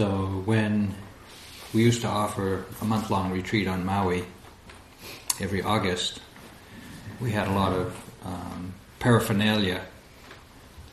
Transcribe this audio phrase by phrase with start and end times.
[0.00, 0.08] So
[0.46, 0.94] when
[1.74, 4.24] we used to offer a month long retreat on Maui
[5.38, 6.22] every August,
[7.20, 9.82] we had a lot of um, paraphernalia,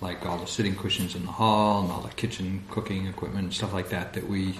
[0.02, 3.54] like all the sitting cushions in the hall and all the kitchen cooking equipment and
[3.54, 4.60] stuff like that that we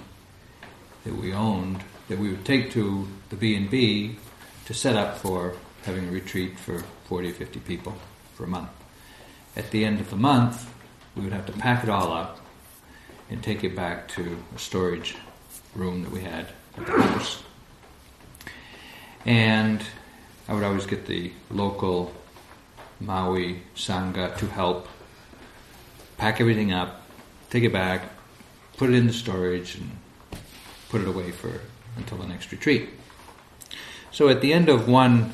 [1.04, 4.16] that we owned that we would take to the B and B
[4.64, 7.94] to set up for having a retreat for 40 or 50 people
[8.32, 8.70] for a month.
[9.56, 10.72] At the end of the month,
[11.14, 12.40] we would have to pack it all up
[13.30, 15.16] and take it back to a storage
[15.74, 16.46] room that we had
[16.76, 17.42] at the house.
[19.24, 19.82] And
[20.48, 22.12] I would always get the local
[23.00, 24.88] Maui Sangha to help
[26.16, 27.02] pack everything up,
[27.50, 28.02] take it back,
[28.76, 29.98] put it in the storage, and
[30.88, 31.60] put it away for
[31.96, 32.88] until the next retreat.
[34.10, 35.32] So at the end of one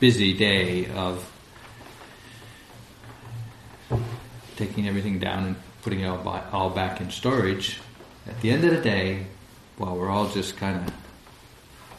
[0.00, 1.30] busy day of
[4.56, 7.78] taking everything down and putting it all, all back in storage,
[8.26, 9.26] at the end of the day,
[9.76, 10.94] while we're all just kind of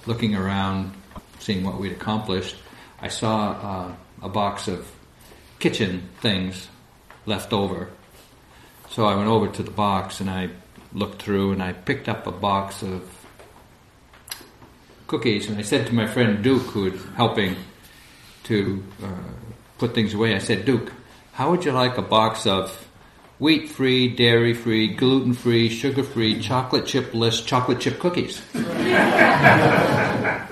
[0.08, 0.91] looking around,
[1.38, 2.56] seeing what we'd accomplished,
[3.00, 4.91] I saw uh, a box of
[5.59, 6.67] kitchen things
[7.28, 7.89] left over.
[8.89, 10.50] So I went over to the box and I
[10.91, 13.08] looked through and I picked up a box of
[15.06, 17.56] cookies and I said to my friend Duke, who was helping
[18.45, 19.08] to uh,
[19.78, 20.91] put things away, I said, Duke,
[21.33, 22.84] how would you like a box of
[23.39, 28.41] wheat free, dairy free, gluten free, sugar free, chocolate chip less chocolate chip cookies?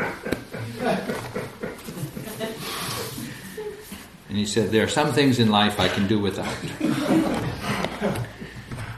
[4.34, 6.48] And he said, There are some things in life I can do without.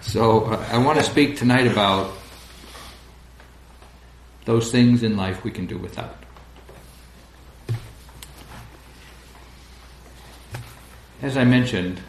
[0.01, 2.13] so uh, I want to speak tonight about
[4.45, 6.15] those things in life we can do without.
[11.21, 11.99] As I mentioned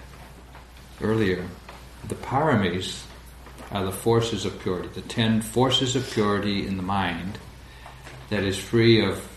[1.02, 1.44] earlier,
[2.08, 3.02] the paramis
[3.70, 7.38] are the forces of purity, the ten forces of purity in the mind
[8.30, 9.28] that is free of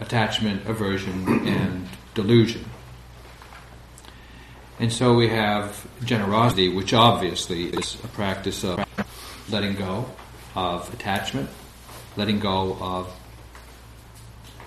[0.00, 2.64] attachment, aversion, and delusion.
[4.80, 8.84] And so we have generosity, which obviously is a practice of
[9.50, 10.06] letting go
[10.54, 11.50] of attachment,
[12.16, 13.12] letting go of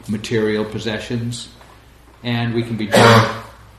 [0.09, 1.50] material possessions,
[2.23, 2.88] and we can be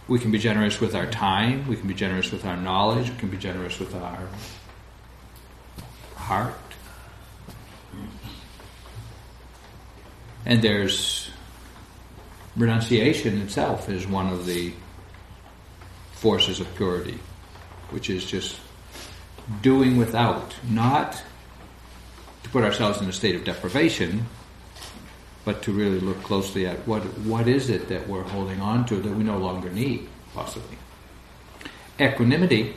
[0.09, 3.17] we can be generous with our time, we can be generous with our knowledge, we
[3.17, 4.29] can be generous with our
[6.17, 6.55] heart.
[10.45, 11.31] And there's
[12.57, 14.73] renunciation itself is one of the
[16.13, 17.19] forces of purity,
[17.91, 18.59] which is just
[19.61, 21.23] doing without, not
[22.43, 24.27] to put ourselves in a state of deprivation,
[25.45, 28.97] but to really look closely at what what is it that we're holding on to
[28.97, 30.77] that we no longer need, possibly.
[32.01, 32.75] Equanimity,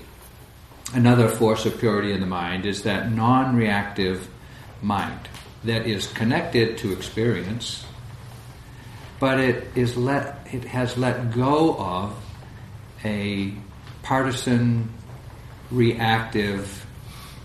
[0.93, 4.27] another force of purity in the mind, is that non-reactive
[4.81, 5.27] mind
[5.63, 7.85] that is connected to experience,
[9.19, 12.15] but it is let it has let go of
[13.03, 13.53] a
[14.03, 14.91] partisan,
[15.71, 16.85] reactive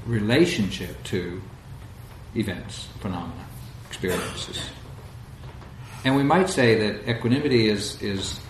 [0.07, 1.41] relationship to
[2.35, 3.47] events, phenomena,
[3.89, 4.71] experiences.
[6.05, 8.41] And we might say that equanimity is, is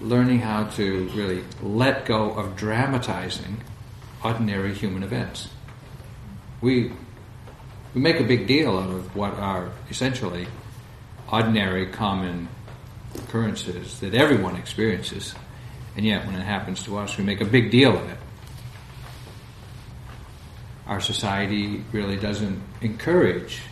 [0.00, 3.62] learning how to really let go of dramatizing
[4.22, 5.48] ordinary human events.
[6.60, 6.92] We,
[7.94, 10.46] we make a big deal out of what are essentially
[11.30, 12.48] ordinary, common
[13.14, 15.34] occurrences that everyone experiences.
[15.96, 18.18] And yet, when it happens to us, we make a big deal of it.
[20.86, 23.62] Our society really doesn't encourage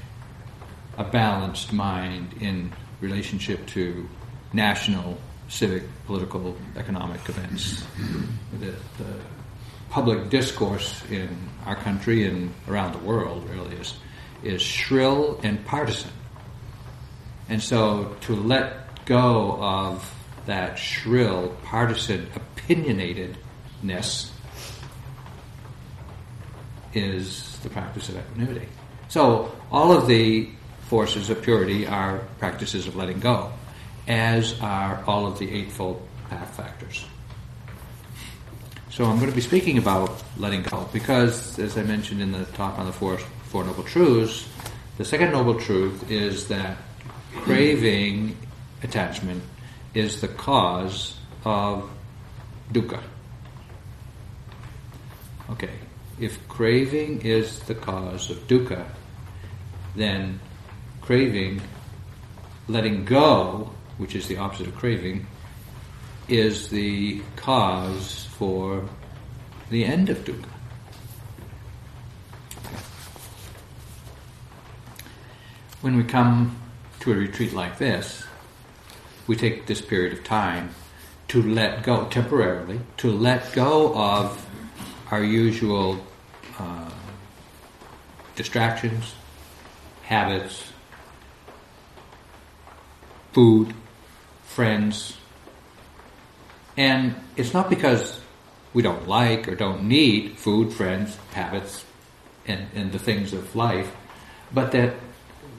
[0.96, 4.08] a balanced mind in relationship to
[4.54, 5.18] national,
[5.48, 7.84] civic, political, economic events.
[8.58, 9.20] The, the
[9.90, 11.28] public discourse in
[11.66, 13.94] our country and around the world really is,
[14.42, 16.10] is shrill and partisan.
[17.48, 20.14] And so to let go of
[20.46, 24.30] that shrill, partisan, opinionatedness
[26.94, 28.68] is the practice of equanimity.
[29.08, 30.48] So all of the
[30.92, 33.50] forces of purity are practices of letting go,
[34.06, 37.06] as are all of the Eightfold Path factors.
[38.90, 42.44] So I'm going to be speaking about letting go because, as I mentioned in the
[42.44, 44.46] talk on the Four, four Noble Truths,
[44.98, 46.76] the second Noble Truth is that
[47.36, 48.36] craving
[48.82, 49.42] attachment
[49.94, 51.16] is the cause
[51.46, 51.90] of
[52.70, 53.02] dukkha.
[55.52, 55.72] Okay,
[56.20, 58.84] if craving is the cause of dukkha,
[59.96, 60.38] then
[61.02, 61.60] craving,
[62.68, 65.26] letting go, which is the opposite of craving,
[66.28, 68.88] is the cause for
[69.68, 70.48] the end of dukkha.
[75.80, 76.56] When we come
[77.00, 78.24] to a retreat like this,
[79.26, 80.70] we take this period of time
[81.28, 84.46] to let go temporarily, to let go of
[85.10, 86.04] our usual
[86.58, 86.90] uh,
[88.36, 89.14] distractions,
[90.04, 90.72] habits,
[93.32, 93.74] food,
[94.44, 95.16] friends.
[96.76, 98.20] And it's not because
[98.72, 101.84] we don't like or don't need food, friends, habits,
[102.46, 103.94] and, and the things of life,
[104.52, 104.94] but that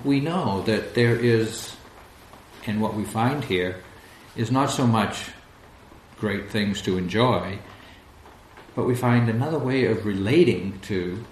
[0.03, 1.75] we know that there is,
[2.65, 3.81] and what we find here
[4.35, 5.29] is not so much
[6.19, 7.57] great things to enjoy,
[8.75, 11.23] but we find another way of relating to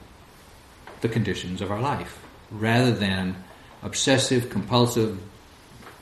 [1.01, 2.19] the conditions of our life
[2.51, 3.35] rather than
[3.81, 5.17] obsessive, compulsive,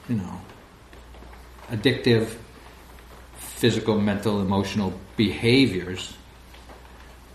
[0.09, 0.41] you know,
[1.69, 2.35] addictive
[3.37, 6.13] physical, mental, emotional behaviors.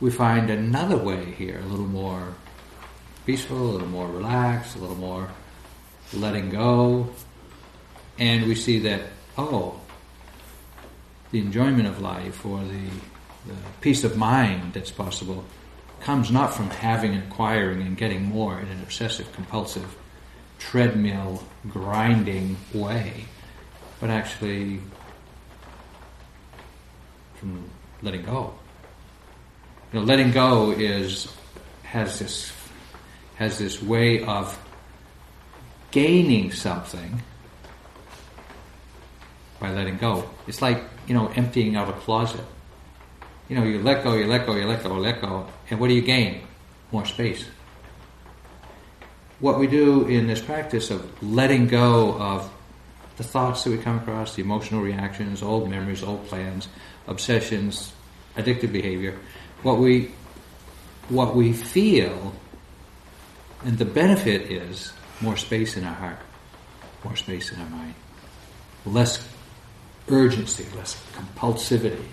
[0.00, 2.34] We find another way here, a little more
[3.24, 5.30] peaceful, a little more relaxed, a little more
[6.12, 7.08] letting go.
[8.18, 9.02] And we see that,
[9.38, 9.80] oh,
[11.30, 12.88] the enjoyment of life or the,
[13.46, 15.44] the peace of mind that's possible
[16.00, 19.96] comes not from having and acquiring and getting more in an obsessive compulsive
[20.70, 23.24] treadmill grinding way,
[24.00, 24.80] but actually
[27.36, 27.68] from
[28.02, 28.54] letting go.
[29.92, 31.28] You know, letting go is
[31.82, 32.52] has this
[33.36, 34.58] has this way of
[35.90, 37.22] gaining something
[39.60, 40.28] by letting go.
[40.46, 42.44] It's like, you know, emptying out a closet.
[43.48, 45.88] You know, you let go, you let go, you let go, let go, and what
[45.88, 46.40] do you gain?
[46.90, 47.44] More space.
[49.44, 52.50] What we do in this practice of letting go of
[53.18, 56.66] the thoughts that we come across, the emotional reactions, old memories, old plans,
[57.06, 57.92] obsessions,
[58.38, 59.18] addictive behavior,
[59.62, 60.12] what we
[61.10, 62.34] what we feel
[63.64, 66.20] and the benefit is more space in our heart,
[67.04, 67.94] more space in our mind,
[68.86, 69.28] less
[70.08, 72.06] urgency, less compulsivity.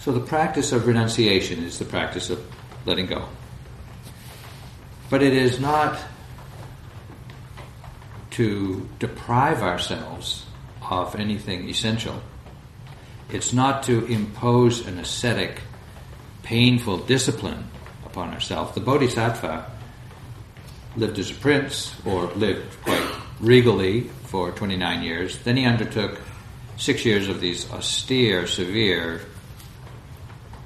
[0.00, 2.42] So the practice of renunciation is the practice of
[2.86, 3.28] letting go.
[5.10, 5.98] But it is not
[8.32, 10.46] to deprive ourselves
[10.82, 12.20] of anything essential
[13.32, 15.60] it's not to impose an ascetic,
[16.42, 17.64] painful discipline
[18.04, 18.74] upon ourselves.
[18.74, 19.70] The Bodhisattva
[20.96, 23.06] lived as a prince, or lived quite
[23.38, 25.38] regally for 29 years.
[25.38, 26.20] Then he undertook
[26.76, 29.20] six years of these austere, severe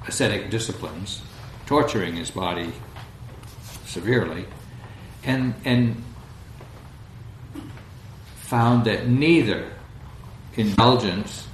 [0.07, 1.21] ascetic disciplines,
[1.65, 2.71] torturing his body
[3.85, 4.45] severely,
[5.23, 6.03] and, and
[8.35, 9.71] found that neither
[10.55, 11.47] indulgence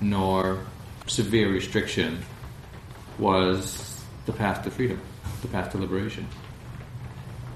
[0.00, 0.58] nor
[1.06, 2.22] severe restriction
[3.18, 5.00] was the path to freedom,
[5.42, 6.26] the path to liberation.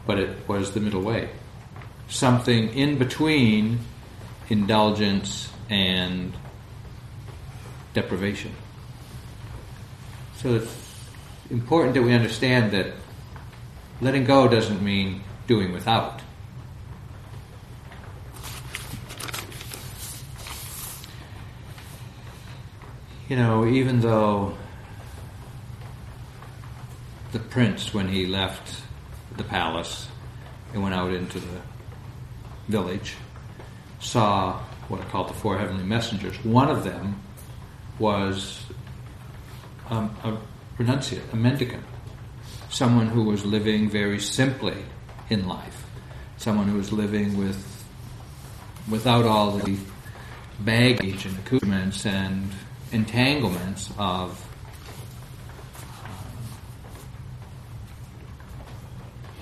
[0.07, 1.31] But it was the middle way.
[2.09, 3.81] Something in between
[4.49, 6.33] indulgence and
[7.93, 8.53] deprivation.
[10.39, 10.75] So it's
[11.51, 12.93] important that we understand that
[14.01, 16.21] letting go doesn't mean doing without.
[23.29, 24.57] you know, even though
[27.33, 28.83] the prince, when he left
[29.37, 30.09] the palace
[30.73, 31.61] and went out into the
[32.69, 33.17] village,
[34.01, 36.43] saw what are called the four heavenly messengers.
[36.43, 37.21] One of them
[37.99, 38.65] was
[39.91, 40.37] um, a
[40.83, 41.85] renunciate, a mendicant,
[42.71, 44.77] someone who was living very simply
[45.31, 45.85] in life,
[46.37, 47.65] someone who was living with
[48.89, 49.77] without all the
[50.61, 52.51] baggage and accoutrements and
[52.93, 56.09] entanglements of uh,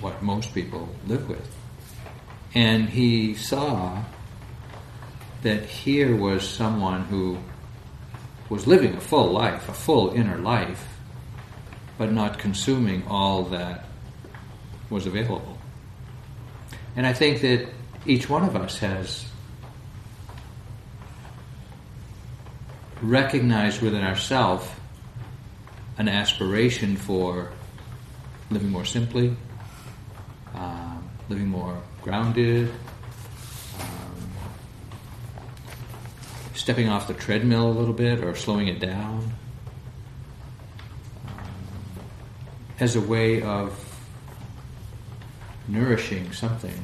[0.01, 1.55] what most people live with.
[2.53, 4.03] And he saw
[5.43, 7.37] that here was someone who
[8.49, 10.87] was living a full life, a full inner life,
[11.97, 13.85] but not consuming all that
[14.89, 15.57] was available.
[16.95, 17.67] And I think that
[18.05, 19.25] each one of us has
[23.01, 24.67] recognized within ourselves
[25.97, 27.51] an aspiration for
[28.49, 29.35] living more simply,
[30.53, 32.71] um, living more grounded,
[36.57, 39.31] stepping off the treadmill a little bit or slowing it down
[41.27, 41.37] um,
[42.79, 43.71] as a way of
[45.67, 46.83] nourishing something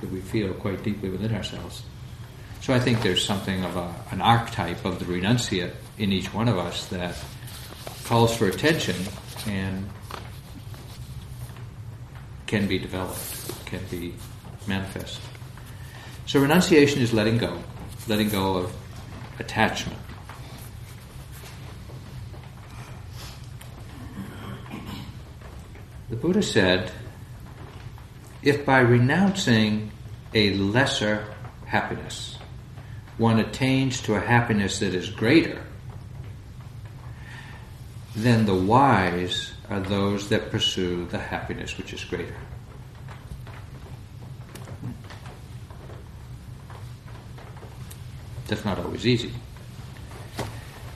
[0.00, 1.82] that we feel quite deeply within ourselves.
[2.62, 6.48] So I think there's something of a, an archetype of the renunciate in each one
[6.48, 7.16] of us that
[8.04, 8.96] calls for attention
[9.46, 9.88] and
[12.46, 14.14] can be developed, can be
[14.66, 15.20] manifest.
[16.24, 17.62] So renunciation is letting go,
[18.08, 18.72] letting go of
[19.38, 19.98] attachment.
[26.10, 26.90] The Buddha said,
[28.42, 29.90] if by renouncing
[30.32, 31.34] a lesser
[31.66, 32.38] happiness,
[33.18, 35.62] one attains to a happiness that is greater,
[38.16, 42.34] then the wise are those that pursue the happiness which is greater.
[48.48, 49.30] That's not always easy.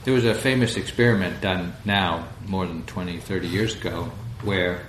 [0.04, 4.10] There was a famous experiment done now, more than 20, 30 years ago,
[4.42, 4.82] where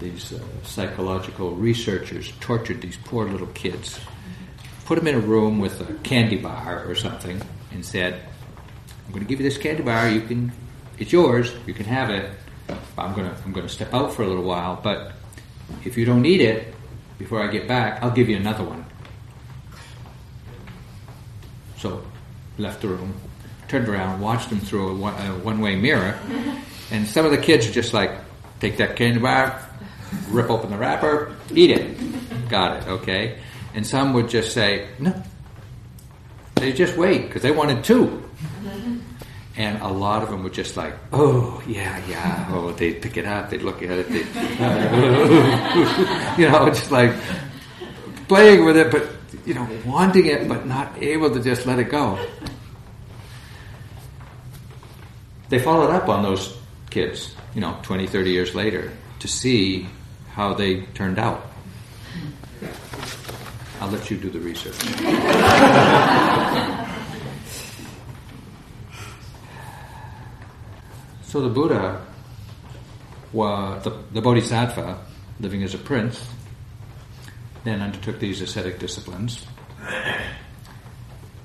[0.00, 4.00] these uh, psychological researchers tortured these poor little kids,
[4.84, 8.20] put them in a room with a candy bar or something, and said,
[9.06, 10.08] "I'm going to give you this candy bar.
[10.08, 10.52] You can,
[10.98, 11.54] it's yours.
[11.66, 12.30] You can have it.
[12.98, 14.78] I'm going to, I'm going to step out for a little while.
[14.82, 15.12] But
[15.84, 16.74] if you don't eat it
[17.16, 18.84] before I get back, I'll give you another one."
[21.82, 22.00] So,
[22.58, 23.12] left the room,
[23.66, 26.16] turned around, watched them through a, one, a one-way mirror,
[26.92, 28.12] and some of the kids are just like,
[28.60, 29.60] "Take that candy bar,
[30.28, 32.48] rip open the wrapper, eat it.
[32.48, 33.38] Got it, okay?
[33.74, 35.14] And some would just say, no.
[36.56, 38.22] They just wait because they wanted two.
[39.56, 42.48] And a lot of them were just like, oh, yeah, yeah.
[42.50, 44.26] Oh, they'd pick it up, they'd look at it, they'd,
[46.38, 47.12] you know, just like
[48.28, 49.08] playing with it, but,
[49.44, 52.18] you know, wanting it, but not able to just let it go.
[55.48, 56.56] They followed up on those
[56.90, 59.88] kids, you know, 20, 30 years later to see
[60.32, 61.46] how they turned out.
[63.80, 64.74] I'll let you do the research.
[71.24, 72.06] so the Buddha,
[73.32, 74.98] the, the Bodhisattva,
[75.40, 76.24] living as a prince,
[77.64, 79.44] then undertook these ascetic disciplines,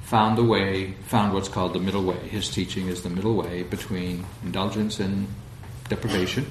[0.02, 2.18] found the way, found what's called the middle way.
[2.30, 5.28] His teaching is the middle way between indulgence and
[5.90, 6.50] deprivation.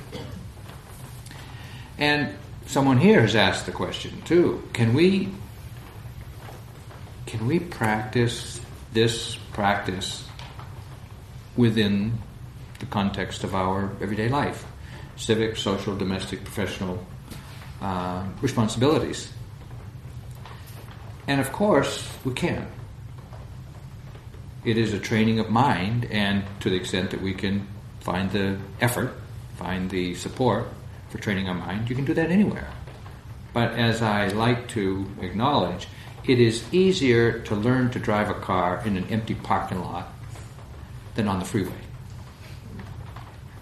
[1.99, 2.35] And
[2.67, 4.63] someone here has asked the question too.
[4.73, 5.31] Can we
[7.27, 8.61] can we practice
[8.93, 10.25] this practice
[11.57, 12.19] within
[12.79, 14.65] the context of our everyday life?
[15.17, 17.05] Civic, social, domestic, professional
[17.81, 19.33] uh, responsibilities.
[21.27, 22.67] And of course, we can.
[24.65, 27.67] It is a training of mind, and to the extent that we can
[28.01, 29.15] find the effort,
[29.57, 30.69] find the support,
[31.11, 31.89] for training our mind.
[31.89, 32.69] You can do that anywhere.
[33.53, 35.89] But as I like to acknowledge,
[36.25, 40.09] it is easier to learn to drive a car in an empty parking lot
[41.15, 41.73] than on the freeway.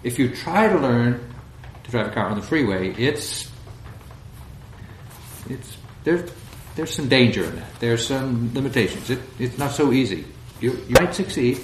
[0.03, 1.33] If you try to learn
[1.83, 3.49] to drive a car on the freeway, it's
[5.49, 6.29] it's there's
[6.75, 7.79] there's some danger in that.
[7.79, 9.09] There's some limitations.
[9.09, 10.25] It, it's not so easy.
[10.59, 11.59] You, you might succeed,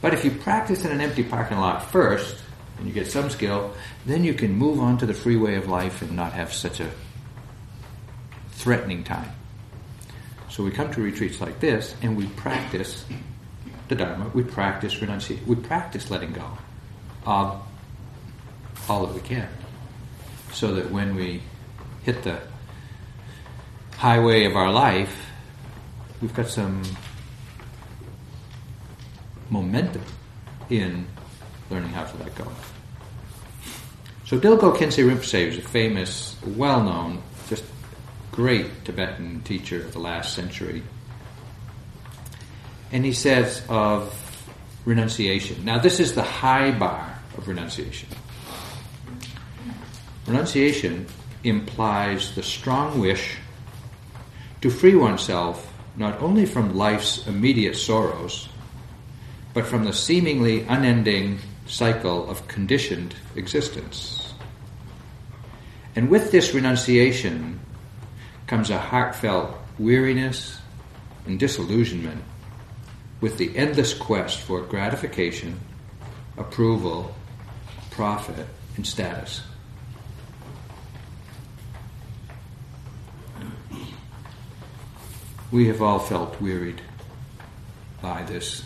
[0.00, 2.42] but if you practice in an empty parking lot first,
[2.78, 3.74] and you get some skill,
[4.04, 6.90] then you can move on to the freeway of life and not have such a
[8.50, 9.30] threatening time.
[10.50, 13.04] So we come to retreats like this and we practice
[13.88, 16.58] the Dharma, we practice renunciation, we practice letting go
[17.24, 17.62] of
[18.88, 19.48] all that we can.
[20.52, 21.42] So that when we
[22.02, 22.40] hit the
[23.96, 25.30] highway of our life,
[26.20, 26.82] we've got some
[29.50, 30.02] momentum
[30.70, 31.06] in
[31.70, 32.46] learning how to let go.
[34.24, 37.64] So Dilgo Khyentse Rinpoche was a famous, well-known, just
[38.32, 40.82] great Tibetan teacher of the last century.
[42.92, 44.12] And he says of
[44.84, 45.64] renunciation.
[45.64, 48.08] Now this is the high bar of renunciation.
[50.26, 51.06] Renunciation
[51.44, 53.36] implies the strong wish
[54.66, 58.48] to free oneself not only from life's immediate sorrows,
[59.54, 64.34] but from the seemingly unending cycle of conditioned existence.
[65.94, 67.60] And with this renunciation
[68.48, 70.58] comes a heartfelt weariness
[71.26, 72.24] and disillusionment
[73.20, 75.60] with the endless quest for gratification,
[76.36, 77.14] approval,
[77.92, 79.42] profit, and status.
[85.52, 86.80] We have all felt wearied
[88.02, 88.64] by this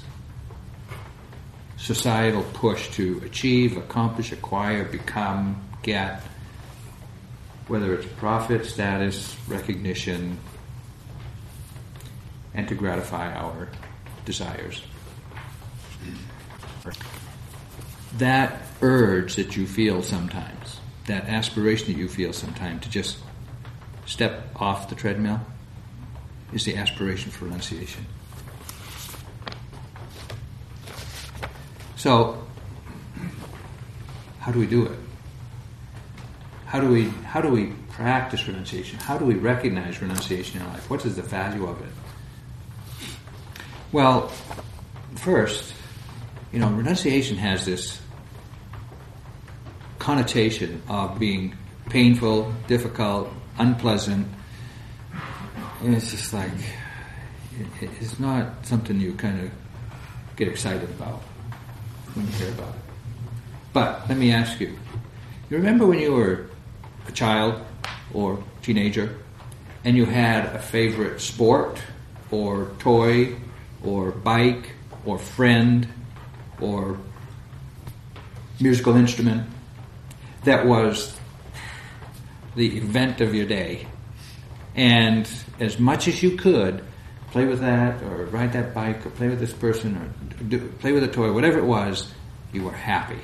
[1.76, 6.22] societal push to achieve, accomplish, acquire, become, get,
[7.68, 10.38] whether it's profit, status, recognition,
[12.54, 13.68] and to gratify our
[14.24, 14.82] desires.
[18.18, 23.18] that urge that you feel sometimes, that aspiration that you feel sometimes to just
[24.04, 25.40] step off the treadmill,
[26.52, 28.04] is the aspiration for renunciation.
[31.96, 32.42] So,
[34.40, 34.98] how do we do it?
[36.66, 38.98] How do we how do we practice renunciation?
[38.98, 40.88] How do we recognize renunciation in our life?
[40.88, 41.92] What is the value of it?
[43.92, 44.28] Well,
[45.16, 45.74] first,
[46.52, 48.00] you know, renunciation has this
[49.98, 51.56] connotation of being
[51.88, 53.28] painful, difficult,
[53.58, 54.26] unpleasant.
[55.82, 56.50] And it's just like,
[57.80, 59.50] it's not something you kind of
[60.36, 61.22] get excited about
[62.14, 62.80] when you hear about it.
[63.72, 64.76] But let me ask you
[65.50, 66.46] you remember when you were
[67.08, 67.60] a child
[68.14, 69.16] or teenager
[69.84, 71.82] and you had a favorite sport
[72.30, 73.34] or toy
[73.82, 74.70] or bike
[75.04, 75.88] or friend
[76.60, 76.98] or
[78.60, 79.48] musical instrument
[80.44, 81.18] that was
[82.54, 83.86] the event of your day.
[84.76, 85.28] And
[85.60, 86.82] as much as you could,
[87.30, 90.92] play with that, or ride that bike, or play with this person, or do, play
[90.92, 92.12] with a toy, whatever it was,
[92.52, 93.18] you were happy.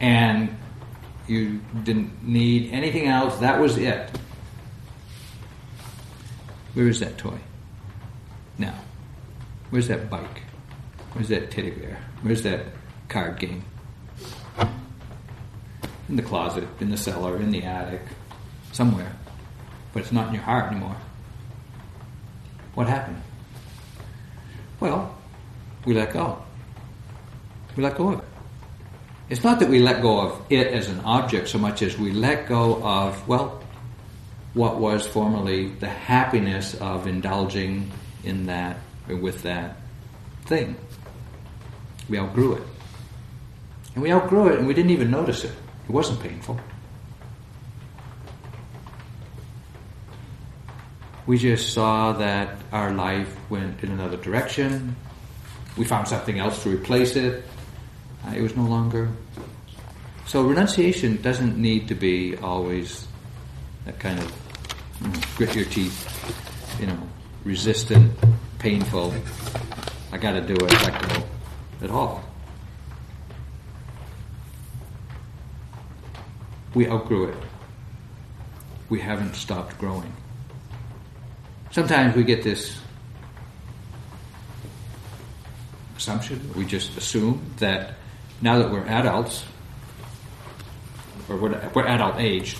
[0.00, 0.56] And
[1.26, 4.10] you didn't need anything else, that was it.
[6.74, 7.38] Where is that toy?
[8.56, 8.74] Now,
[9.70, 10.42] where's that bike?
[11.12, 11.98] Where's that teddy bear?
[12.22, 12.66] Where's that
[13.08, 13.64] card game?
[16.08, 18.02] In the closet, in the cellar, in the attic,
[18.72, 19.12] somewhere.
[19.92, 20.96] But it's not in your heart anymore.
[22.74, 23.20] What happened?
[24.80, 25.14] Well,
[25.84, 26.42] we let go.
[27.76, 28.24] We let go of it.
[29.28, 32.12] It's not that we let go of it as an object so much as we
[32.12, 33.62] let go of, well,
[34.54, 37.90] what was formerly the happiness of indulging
[38.24, 38.78] in that,
[39.08, 39.76] with that
[40.44, 40.76] thing.
[42.08, 42.62] We outgrew it.
[43.94, 45.52] And we outgrew it and we didn't even notice it.
[45.88, 46.60] It wasn't painful.
[51.26, 54.96] We just saw that our life went in another direction.
[55.76, 57.44] We found something else to replace it.
[58.26, 59.08] Uh, it was no longer.
[60.26, 63.06] So renunciation doesn't need to be always
[63.84, 64.32] that kind of
[65.00, 66.98] you know, grit your teeth, you know,
[67.44, 68.12] resistant,
[68.58, 69.14] painful.
[70.12, 70.70] I got to do it.
[70.70, 71.24] Go
[71.82, 72.24] at all.
[76.74, 77.36] We outgrew it.
[78.88, 80.12] We haven't stopped growing.
[81.72, 82.78] Sometimes we get this
[85.96, 87.94] assumption, we just assume that
[88.42, 89.44] now that we're adults,
[91.28, 92.58] or we're, we're adult age,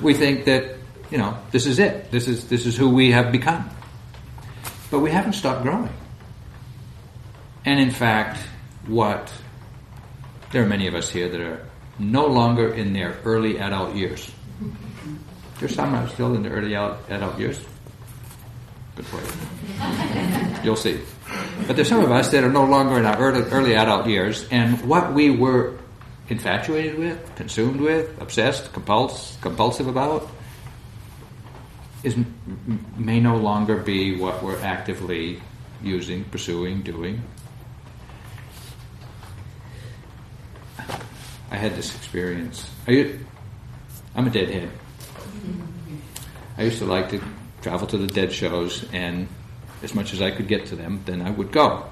[0.00, 0.76] we think that,
[1.10, 2.10] you know, this is it.
[2.10, 3.68] This is, this is who we have become.
[4.90, 5.92] But we haven't stopped growing.
[7.66, 8.38] And in fact,
[8.86, 9.30] what
[10.52, 11.66] there are many of us here that are
[11.98, 14.30] no longer in their early adult years.
[15.60, 17.60] There's some are still in the early adult years.
[18.96, 20.56] Good for you.
[20.64, 21.00] You'll see.
[21.66, 24.48] But there's some of us that are no longer in our early, early adult years,
[24.50, 25.76] and what we were
[26.30, 30.30] infatuated with, consumed with, obsessed, compuls- compulsive about,
[32.02, 32.16] is
[32.96, 35.42] may no longer be what we're actively
[35.82, 37.22] using, pursuing, doing.
[41.50, 42.70] I had this experience.
[42.88, 43.18] I,
[44.14, 44.70] I'm a deadhead.
[46.56, 47.20] I used to like to
[47.62, 49.28] travel to the dead shows, and
[49.82, 51.86] as much as I could get to them, then I would go.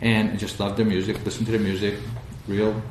[0.00, 1.98] And I just loved their music, listen to their music,
[2.46, 2.82] real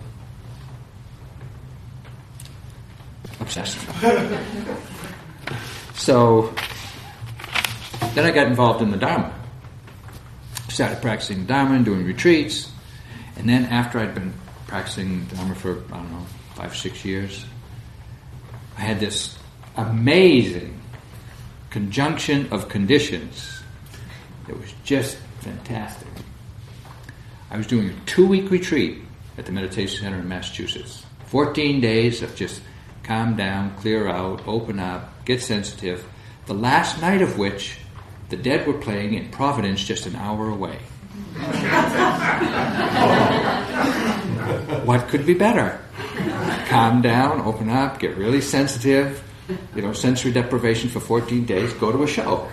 [3.40, 3.78] obsessed.
[5.96, 6.54] so
[8.14, 9.34] then I got involved in the Dharma.
[10.70, 12.72] Started practicing Dharma and doing retreats.
[13.36, 14.34] And then after I'd been
[14.68, 17.46] practicing Dharma for, I don't know, five, six years,
[18.78, 19.38] I had this
[19.76, 20.80] amazing
[21.70, 23.62] conjunction of conditions
[24.48, 26.08] that was just fantastic.
[27.50, 29.00] I was doing a two week retreat
[29.38, 31.06] at the Meditation Center in Massachusetts.
[31.28, 32.62] 14 days of just
[33.04, 36.06] calm down, clear out, open up, get sensitive.
[36.46, 37.80] The last night of which
[38.30, 40.80] the dead were playing in Providence just an hour away.
[44.86, 45.80] what could be better?
[46.68, 49.24] Calm down, open up, get really sensitive,
[49.76, 52.48] you know, sensory deprivation for 14 days, go to a show.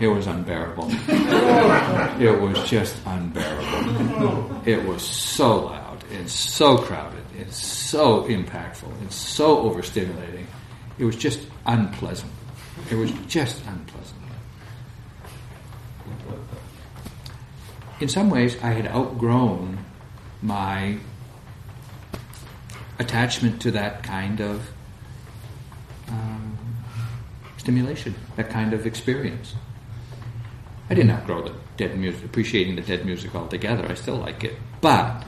[0.00, 0.88] it was unbearable.
[2.20, 4.62] It was just unbearable.
[4.66, 10.46] It was so loud and so crowded and so impactful and so overstimulating.
[10.98, 12.32] It was just unpleasant.
[12.90, 14.21] It was just unpleasant.
[18.02, 19.78] In some ways, I had outgrown
[20.42, 20.98] my
[22.98, 24.72] attachment to that kind of
[26.08, 26.58] um,
[27.58, 29.54] stimulation, that kind of experience.
[30.90, 33.86] I didn't outgrow the dead music, appreciating the dead music altogether.
[33.88, 34.56] I still like it.
[34.80, 35.24] But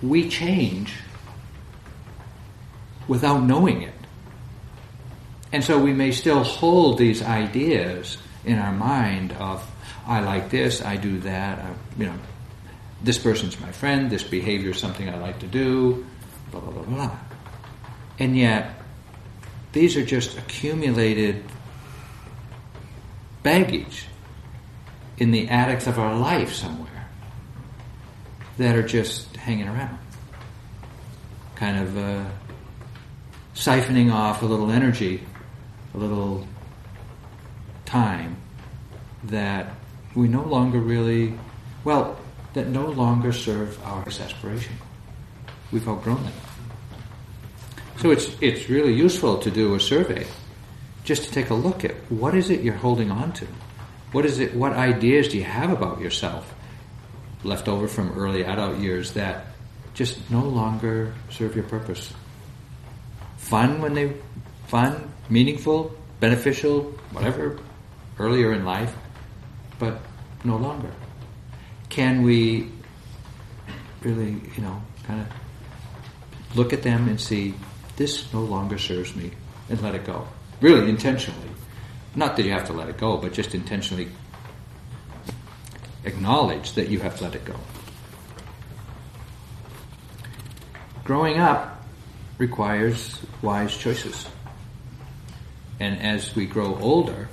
[0.00, 0.94] we change
[3.08, 3.94] without knowing it.
[5.50, 9.68] And so we may still hold these ideas in our mind of,
[10.06, 12.18] I like this, I do that, I, you know,
[13.02, 16.06] this person's my friend, this behavior is something I like to do,
[16.50, 17.18] blah, blah, blah, blah.
[18.18, 18.80] And yet,
[19.72, 21.44] these are just accumulated
[23.42, 24.06] baggage
[25.18, 27.08] in the attics of our life somewhere
[28.58, 29.98] that are just hanging around.
[31.56, 32.24] Kind of uh,
[33.54, 35.22] siphoning off a little energy,
[35.94, 36.46] a little
[37.84, 38.36] time
[39.24, 39.74] that
[40.14, 41.34] we no longer really,
[41.84, 42.16] well,
[42.54, 44.76] that no longer serve our aspiration.
[45.72, 46.32] We've outgrown them.
[47.98, 50.26] So it's, it's really useful to do a survey
[51.04, 53.46] just to take a look at what is it you're holding on to?
[54.12, 56.54] What is it, what ideas do you have about yourself
[57.42, 59.46] left over from early adult years that
[59.92, 62.12] just no longer serve your purpose?
[63.36, 64.14] Fun when they,
[64.68, 67.58] fun, meaningful, beneficial, whatever,
[68.18, 68.94] earlier in life,
[69.78, 70.00] but
[70.44, 70.90] no longer.
[71.88, 72.70] Can we
[74.02, 77.54] really, you know, kind of look at them and see
[77.96, 79.30] this no longer serves me
[79.68, 80.26] and let it go?
[80.60, 81.48] Really, intentionally.
[82.14, 84.08] Not that you have to let it go, but just intentionally
[86.04, 87.56] acknowledge that you have let it go.
[91.02, 91.82] Growing up
[92.38, 94.26] requires wise choices.
[95.80, 97.28] And as we grow older,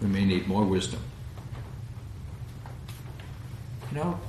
[0.00, 1.00] we may need more wisdom.
[3.90, 4.20] You know,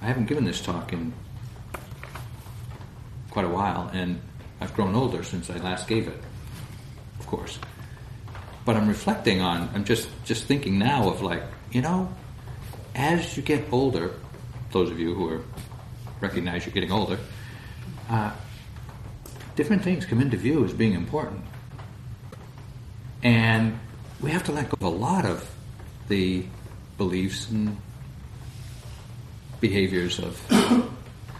[0.00, 1.12] I haven't given this talk in
[3.30, 4.20] quite a while, and
[4.60, 6.18] I've grown older since I last gave it,
[7.18, 7.58] of course.
[8.64, 12.12] But I'm reflecting on, I'm just, just thinking now of like, you know,
[12.94, 14.12] as you get older,
[14.72, 15.42] those of you who are
[16.20, 17.18] recognize you're getting older,
[18.08, 18.30] uh,
[19.56, 21.42] different things come into view as being important.
[23.22, 23.78] And
[24.20, 25.48] we have to let go of a lot of
[26.08, 26.44] the
[26.98, 27.76] beliefs and
[29.60, 30.40] behaviors of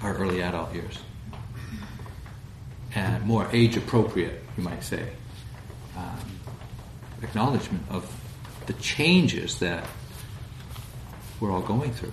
[0.03, 0.99] our early adult years.
[2.95, 5.09] And more age appropriate, you might say,
[5.97, 6.19] um,
[7.23, 8.11] acknowledgement of
[8.67, 9.85] the changes that
[11.39, 12.13] we're all going through.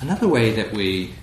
[0.00, 1.14] Another way that we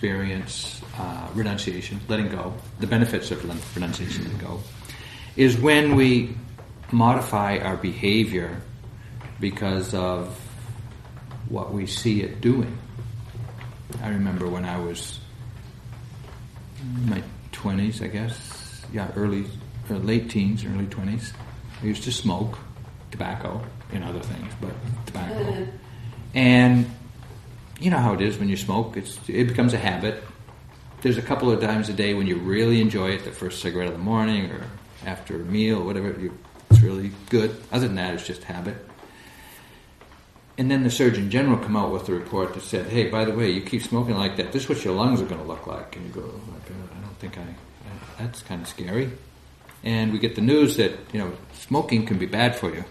[0.00, 3.44] experience uh, renunciation, letting go, the benefits of
[3.76, 4.58] renunciation, letting go,
[5.36, 6.34] is when we
[6.90, 8.62] modify our behavior
[9.40, 10.34] because of
[11.50, 12.78] what we see it doing.
[14.02, 15.20] I remember when I was
[16.80, 19.44] in my 20s, I guess, yeah, early,
[19.90, 21.34] uh, late teens, early 20s,
[21.82, 22.56] I used to smoke
[23.10, 24.72] tobacco and other things, but
[25.04, 25.66] tobacco.
[26.32, 26.86] And
[27.80, 30.22] you know how it is when you smoke; it's it becomes a habit.
[31.00, 33.88] There's a couple of times a day when you really enjoy it, the first cigarette
[33.88, 34.66] of the morning or
[35.06, 36.08] after a meal, or whatever.
[36.20, 36.36] You,
[36.70, 37.56] it's really good.
[37.72, 38.76] Other than that, it's just habit.
[40.58, 43.32] And then the Surgeon General come out with a report that said, "Hey, by the
[43.32, 44.52] way, you keep smoking like that.
[44.52, 47.00] This is what your lungs are going to look like." And you go, oh I
[47.00, 47.44] don't think I.
[48.18, 49.10] That's kind of scary."
[49.82, 52.84] And we get the news that you know smoking can be bad for you.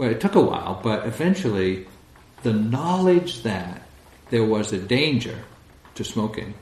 [0.00, 1.86] Well, it took a while, but eventually
[2.42, 3.82] the knowledge that
[4.30, 5.40] there was a danger
[5.94, 6.54] to smoking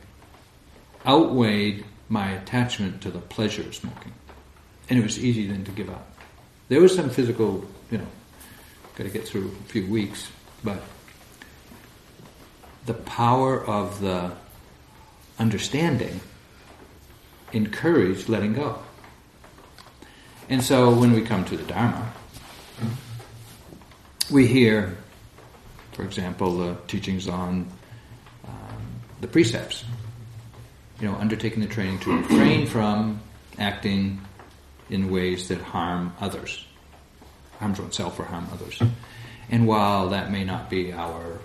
[1.07, 4.13] outweighed my attachment to the pleasure of smoking.
[4.91, 6.11] And it was easy then to give up.
[6.69, 8.09] There was some physical, you know,
[8.97, 10.29] got to get through a few weeks,
[10.65, 10.83] but
[12.87, 14.33] the power of the
[15.39, 16.23] understanding
[17.53, 18.81] encouraged letting go.
[20.49, 22.13] And so when we come to the Dharma,
[24.31, 24.97] we hear,
[25.93, 27.71] for example, the teachings on
[28.47, 29.85] um, the precepts.
[31.01, 33.21] You know, undertaking the training to refrain from
[33.59, 34.21] acting
[34.91, 36.67] in ways that harm others,
[37.59, 38.83] harms oneself or harm others.
[39.51, 41.39] And while that may not be our,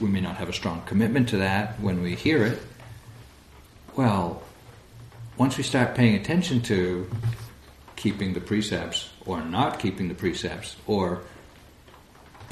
[0.00, 2.60] we may not have a strong commitment to that when we hear it,
[3.94, 4.42] well,
[5.36, 7.10] once we start paying attention to
[7.96, 11.22] keeping the precepts or not keeping the precepts, or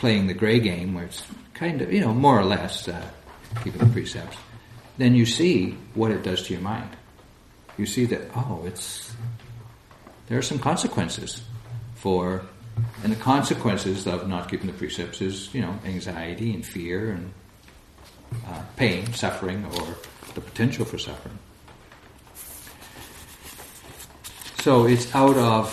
[0.03, 1.23] playing the gray game, where it's
[1.55, 3.09] kind of, you know, more or less uh,
[3.63, 4.37] keeping the precepts,
[4.99, 6.91] then you see what it does to your mind.
[7.79, 9.15] You see that, oh, it's,
[10.27, 11.43] there are some consequences
[11.95, 12.43] for,
[13.05, 17.33] and the consequences of not keeping the precepts is, you know, anxiety and fear and
[18.49, 19.97] uh, pain, suffering, or
[20.35, 21.39] the potential for suffering.
[24.63, 25.71] So it's out of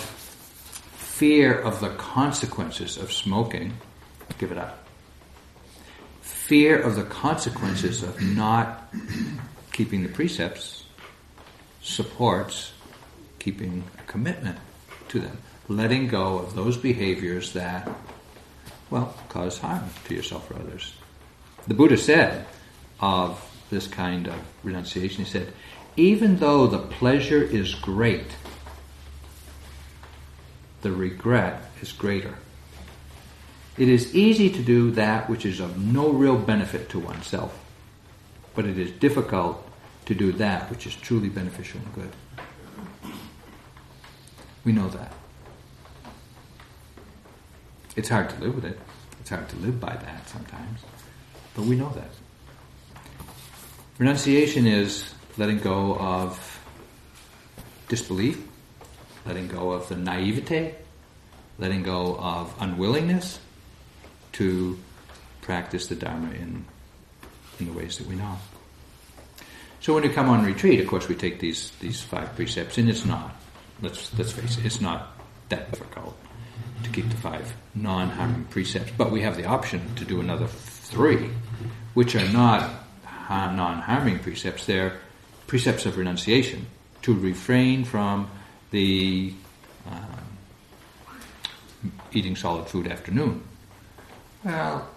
[0.94, 3.72] fear of the consequences of smoking,
[4.38, 4.86] give it up.
[6.22, 8.92] Fear of the consequences of not
[9.72, 10.84] keeping the precepts
[11.82, 12.72] supports
[13.38, 14.58] keeping a commitment
[15.08, 15.38] to them,
[15.68, 17.88] letting go of those behaviors that,
[18.90, 20.94] well, cause harm to yourself or others.
[21.66, 22.46] The Buddha said
[23.00, 25.52] of this kind of renunciation, he said,
[25.96, 28.26] even though the pleasure is great,
[30.82, 32.34] the regret is greater.
[33.80, 37.58] It is easy to do that which is of no real benefit to oneself,
[38.54, 39.66] but it is difficult
[40.04, 42.12] to do that which is truly beneficial and good.
[44.66, 45.14] We know that.
[47.96, 48.78] It's hard to live with it.
[49.18, 50.80] It's hard to live by that sometimes,
[51.54, 52.10] but we know that.
[53.96, 56.60] Renunciation is letting go of
[57.88, 58.46] disbelief,
[59.24, 60.74] letting go of the naivete,
[61.58, 63.38] letting go of unwillingness
[64.40, 64.78] to
[65.42, 66.64] practice the Dharma in,
[67.58, 68.38] in the ways that we know.
[69.80, 72.88] So when we come on retreat, of course, we take these, these five precepts, and
[72.88, 73.36] it's not,
[73.82, 75.08] let's, let's face it, it's not
[75.50, 76.16] that difficult
[76.82, 81.28] to keep the five non-harming precepts, but we have the option to do another three,
[81.92, 82.70] which are not
[83.28, 85.00] non-harming precepts, they're
[85.48, 86.64] precepts of renunciation,
[87.02, 88.30] to refrain from
[88.70, 89.34] the
[89.86, 90.38] um,
[92.12, 93.42] eating solid food afternoon.
[94.44, 94.88] Well,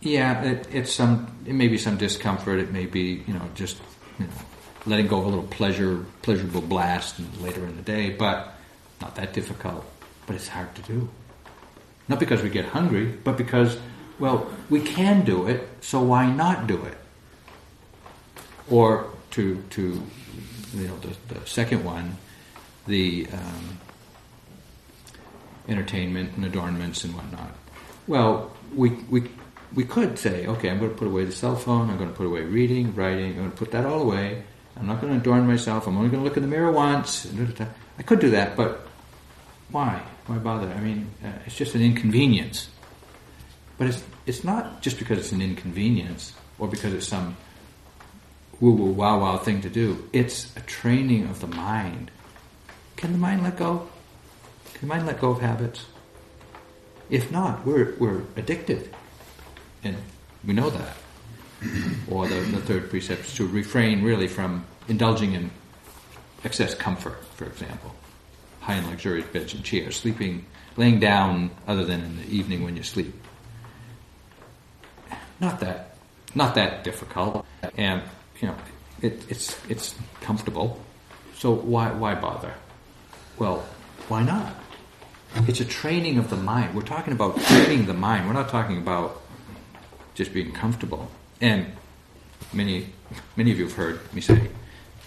[0.00, 1.36] yeah, it, it's some.
[1.46, 2.60] It may be some discomfort.
[2.60, 3.78] It may be you know just
[4.18, 4.32] you know,
[4.86, 8.54] letting go of a little pleasure, pleasurable blast later in the day, but
[9.00, 9.84] not that difficult.
[10.26, 11.08] But it's hard to do.
[12.08, 13.78] Not because we get hungry, but because
[14.18, 16.98] well, we can do it, so why not do it?
[18.68, 20.02] Or to to
[20.74, 22.16] you know the, the second one,
[22.86, 23.79] the um,
[25.70, 27.54] entertainment and adornments and whatnot.
[28.06, 29.28] Well, we we
[29.74, 31.90] we could say, okay, I'm going to put away the cell phone.
[31.90, 33.32] I'm going to put away reading, writing.
[33.32, 34.42] I'm going to put that all away.
[34.76, 35.86] I'm not going to adorn myself.
[35.86, 37.26] I'm only going to look in the mirror once.
[37.98, 38.86] I could do that, but
[39.70, 40.02] why?
[40.26, 40.68] Why bother?
[40.68, 42.68] I mean, uh, it's just an inconvenience.
[43.78, 47.36] But it's it's not just because it's an inconvenience or because it's some
[48.60, 50.08] woo woo wow wow thing to do.
[50.12, 52.10] It's a training of the mind.
[52.96, 53.88] Can the mind let go?
[54.80, 55.84] Can the mind let go of habits?
[57.10, 58.94] If not, we're, we're addicted.
[59.84, 59.94] And
[60.42, 60.96] we know that.
[62.10, 65.50] or the, the third precept is to refrain really from indulging in
[66.44, 67.94] excess comfort, for example.
[68.60, 70.46] High and luxurious beds and chairs, sleeping,
[70.78, 73.12] laying down other than in the evening when you sleep.
[75.40, 75.96] Not that,
[76.34, 77.44] not that difficult.
[77.76, 78.00] And
[78.40, 78.56] you know,
[79.02, 80.82] it, it's it's comfortable.
[81.36, 82.54] So why why bother?
[83.38, 83.66] Well,
[84.08, 84.54] why not?
[85.46, 86.74] It's a training of the mind.
[86.74, 88.26] We're talking about training the mind.
[88.26, 89.20] We're not talking about
[90.14, 91.10] just being comfortable.
[91.40, 91.66] And
[92.52, 92.88] many
[93.36, 94.50] many of you have heard me say,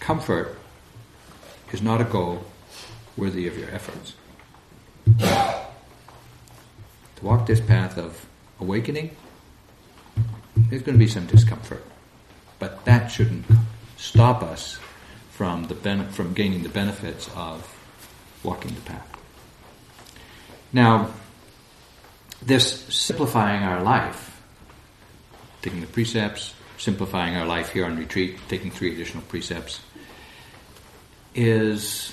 [0.00, 0.58] comfort
[1.72, 2.44] is not a goal
[3.16, 4.14] worthy of your efforts.
[5.18, 5.64] To
[7.22, 8.26] walk this path of
[8.60, 9.16] awakening,
[10.56, 11.84] there's going to be some discomfort.
[12.58, 13.44] But that shouldn't
[13.96, 14.78] stop us
[15.30, 17.68] from the ben- from gaining the benefits of
[18.42, 19.13] walking the path.
[20.74, 21.10] Now,
[22.42, 24.42] this simplifying our life,
[25.62, 29.80] taking the precepts, simplifying our life here on retreat, taking three additional precepts,
[31.32, 32.12] is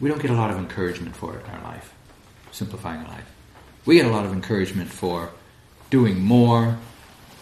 [0.00, 1.94] we don't get a lot of encouragement for it in our life,
[2.50, 3.32] simplifying our life.
[3.84, 5.30] We get a lot of encouragement for
[5.90, 6.78] doing more,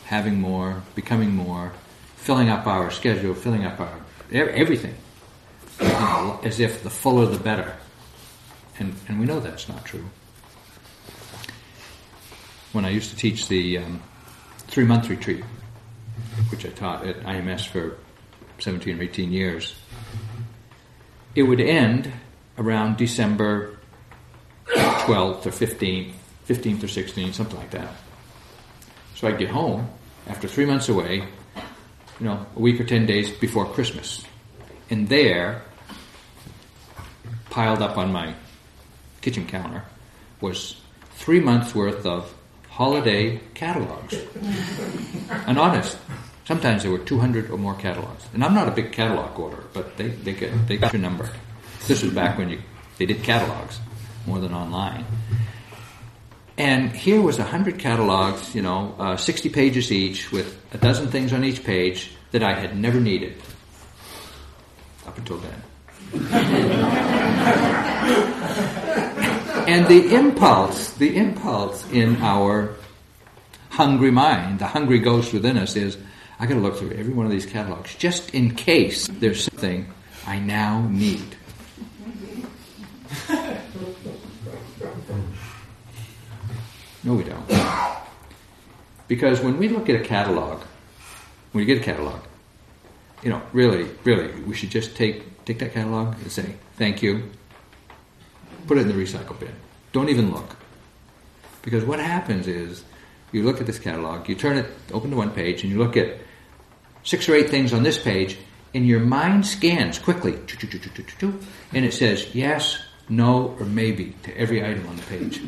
[0.05, 1.73] having more, becoming more,
[2.17, 4.97] filling up our schedule, filling up our everything,
[5.81, 7.79] as if the fuller the better.
[8.79, 10.05] And, and we know that's not true.
[12.73, 14.03] When I used to teach the um,
[14.59, 15.45] three month retreat,
[16.51, 17.97] which I taught at IMS for
[18.59, 19.75] 17 or 18 years,
[21.35, 22.11] it would end
[22.59, 23.79] around December
[24.67, 26.13] 12th or 15th,
[26.49, 27.93] 15th or 16th, something like that.
[29.15, 29.89] So I'd get home
[30.27, 31.17] after three months away,
[32.19, 34.25] you know, a week or ten days before Christmas.
[34.91, 35.63] And there,
[37.51, 38.35] piled up on my
[39.25, 39.83] kitchen counter
[40.43, 40.77] was
[41.13, 42.33] three months worth of
[42.69, 44.15] holiday catalogs.
[45.47, 45.97] and honest,
[46.45, 48.27] sometimes there were 200 or more catalogs.
[48.35, 51.31] And I'm not a big catalog orderer, but they, they, get, they got your number.
[51.87, 52.61] This was back when you,
[52.99, 53.81] they did catalogs
[54.27, 55.07] more than online.
[56.59, 61.33] And here was 100 catalogs, you know, uh, 60 pages each, with a dozen things
[61.33, 63.41] on each page that I had never needed
[65.07, 65.63] up until then.
[69.67, 72.75] and the impulse, the impulse in our
[73.71, 75.99] hungry mind, the hungry ghost within us is,
[76.39, 79.87] I got to look through every one of these catalogs just in case there's something
[80.27, 81.37] I now need.
[87.05, 87.45] No, we don't.
[89.09, 90.63] Because when we look at a catalog,
[91.53, 92.21] when you get a catalog,
[93.23, 97.31] you know, really, really, we should just take take that catalog and say thank you.
[98.67, 99.55] Put it in the recycle bin.
[99.93, 100.57] Don't even look.
[101.63, 102.85] Because what happens is
[103.33, 105.97] you look at this catalog, you turn it open to one page, and you look
[105.97, 106.19] at
[107.03, 108.39] six or eight things on this page,
[108.75, 110.35] and your mind scans quickly,
[111.73, 115.41] and it says yes, no, or maybe to every item on the page.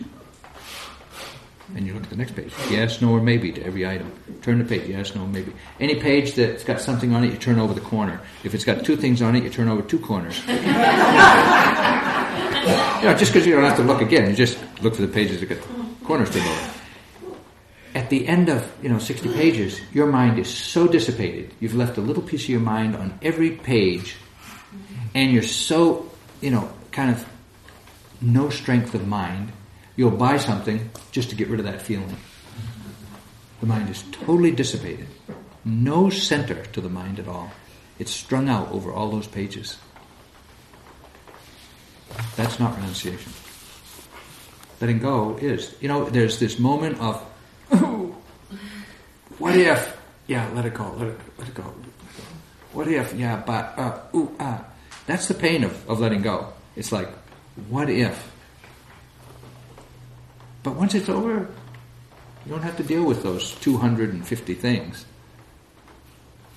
[1.74, 2.52] And you look at the next page.
[2.70, 4.12] Yes, no, or maybe to every item.
[4.42, 4.88] Turn the page.
[4.88, 5.52] Yes, no, maybe.
[5.80, 8.20] Any page that's got something on it, you turn over the corner.
[8.44, 10.40] If it's got two things on it, you turn over two corners.
[13.00, 15.08] you know, just because you don't have to look again, you just look for the
[15.08, 15.58] pages that got
[16.04, 16.72] corners to over.
[17.94, 21.54] At the end of you know 60 pages, your mind is so dissipated.
[21.60, 24.16] You've left a little piece of your mind on every page,
[25.14, 27.26] and you're so you know kind of
[28.20, 29.52] no strength of mind
[29.96, 32.16] You'll buy something just to get rid of that feeling.
[33.60, 35.08] The mind is totally dissipated.
[35.64, 37.50] No center to the mind at all.
[37.98, 39.78] It's strung out over all those pages.
[42.36, 43.32] That's not renunciation.
[44.80, 45.74] Letting go is.
[45.80, 47.20] You know, there's this moment of,
[49.38, 49.96] what if?
[50.26, 51.74] Yeah, let it go, let it, let it go.
[52.72, 53.14] What if?
[53.14, 54.64] Yeah, but, uh, ooh, ah.
[55.06, 56.52] That's the pain of, of letting go.
[56.74, 57.08] It's like,
[57.68, 58.30] what if?
[60.62, 61.48] But once it's over,
[62.44, 65.06] you don't have to deal with those 250 things.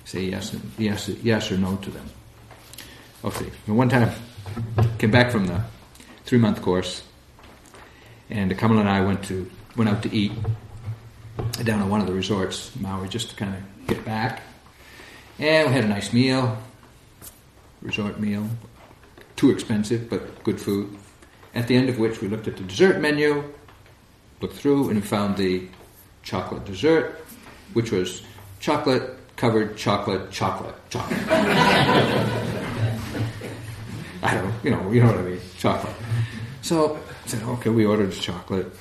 [0.04, 2.06] Say yes, and, yes, yes or no to them.
[3.24, 3.46] Okay.
[3.66, 4.10] one time,
[4.98, 5.62] came back from the
[6.24, 7.02] three month course,
[8.28, 10.32] and Kamala and I went to went out to eat
[11.64, 14.42] down at one of the resorts, Maui, just to kind of get back.
[15.38, 16.58] And we had a nice meal,
[17.82, 18.46] resort meal,
[19.36, 20.96] too expensive but good food.
[21.54, 23.42] At the end of which we looked at the dessert menu
[24.40, 25.68] looked through and found the
[26.22, 27.24] chocolate dessert,
[27.72, 28.22] which was
[28.60, 32.46] chocolate covered chocolate chocolate chocolate.
[34.30, 35.94] I don't know, you know, you know what I mean, chocolate.
[36.62, 38.72] So I said, okay, we ordered chocolate,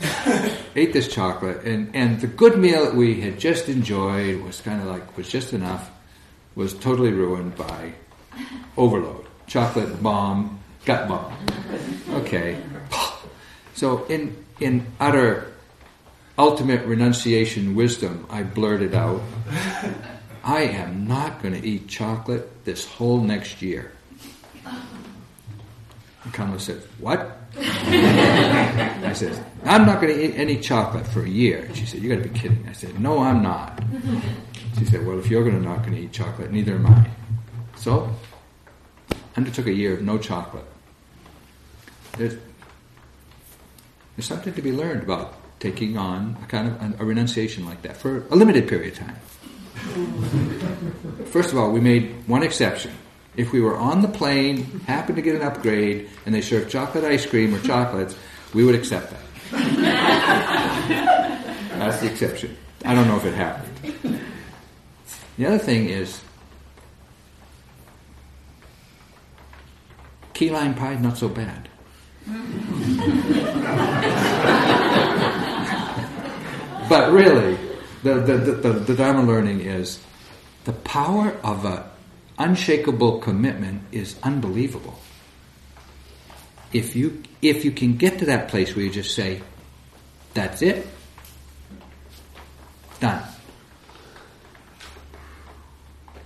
[0.76, 4.80] ate this chocolate, and, and the good meal that we had just enjoyed was kind
[4.80, 5.90] of like, was just enough,
[6.54, 7.92] was totally ruined by
[8.76, 9.26] overload.
[9.46, 11.32] Chocolate bomb, gut bomb.
[12.10, 12.60] Okay.
[13.76, 15.52] So in in utter
[16.38, 19.20] ultimate renunciation wisdom, I blurted out,
[20.44, 23.92] I am not going to eat chocolate this whole next year.
[26.32, 27.38] Kamala said, What?
[27.58, 31.68] I said, I'm not going to eat any chocolate for a year.
[31.74, 32.66] She said, You got to be kidding.
[32.68, 33.82] I said, No, I'm not.
[34.78, 37.10] She said, Well, if you're gonna not going to eat chocolate, neither am I.
[37.76, 38.14] So,
[39.10, 40.64] I undertook a year of no chocolate.
[42.18, 42.36] There's,
[44.16, 47.96] there's something to be learned about taking on a kind of a renunciation like that
[47.96, 49.16] for a limited period of time.
[51.26, 52.92] First of all, we made one exception.
[53.36, 57.04] If we were on the plane, happened to get an upgrade, and they served chocolate
[57.04, 58.16] ice cream or chocolates,
[58.54, 59.20] we would accept that.
[61.78, 62.56] That's the exception.
[62.84, 64.20] I don't know if it happened.
[65.36, 66.22] The other thing is,
[70.32, 71.68] key lime pie not so bad.
[76.88, 77.56] but really,
[78.02, 80.00] the, the, the, the, Dharma learning is
[80.64, 81.84] the power of an
[82.38, 84.98] unshakable commitment is unbelievable.
[86.72, 89.40] If you, if you can get to that place where you just say,
[90.34, 90.86] that's it,
[93.00, 93.22] done.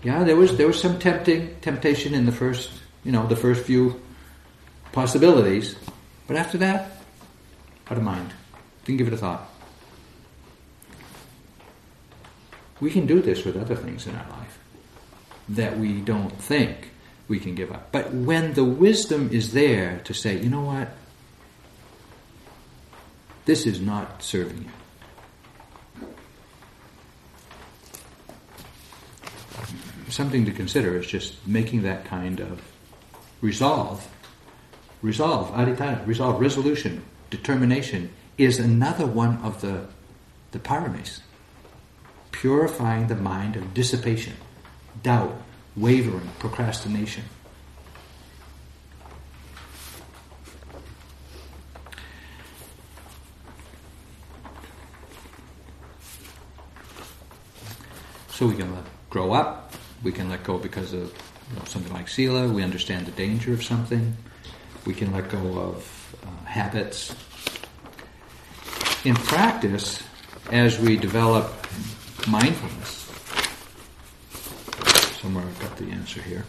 [0.02, 2.70] Yeah, there was there was some tempting temptation in the first,
[3.04, 4.00] you know, the first few
[4.92, 5.76] possibilities,
[6.26, 6.90] but after that,
[7.90, 8.32] out of mind.
[8.86, 9.46] Didn't give it a thought.
[12.80, 14.59] We can do this with other things in our life
[15.50, 16.90] that we don't think
[17.28, 17.92] we can give up.
[17.92, 20.88] But when the wisdom is there to say, you know what,
[23.44, 24.70] this is not serving you.
[30.08, 32.60] Something to consider is just making that kind of
[33.40, 34.08] resolve,
[35.02, 39.86] resolve, adhitthana, resolve, resolution, determination is another one of the,
[40.50, 41.20] the paramis.
[42.32, 44.34] Purifying the mind of dissipation,
[45.02, 45.40] doubt,
[45.76, 47.24] wavering, procrastination.
[58.30, 61.12] So we can let grow up, we can let go because of
[61.50, 64.16] you know, something like sila, we understand the danger of something,
[64.86, 67.14] we can let go of uh, habits.
[69.04, 70.02] In practice,
[70.50, 71.52] as we develop
[72.26, 72.99] mindfulness,
[75.20, 76.46] somewhere I've got the answer here.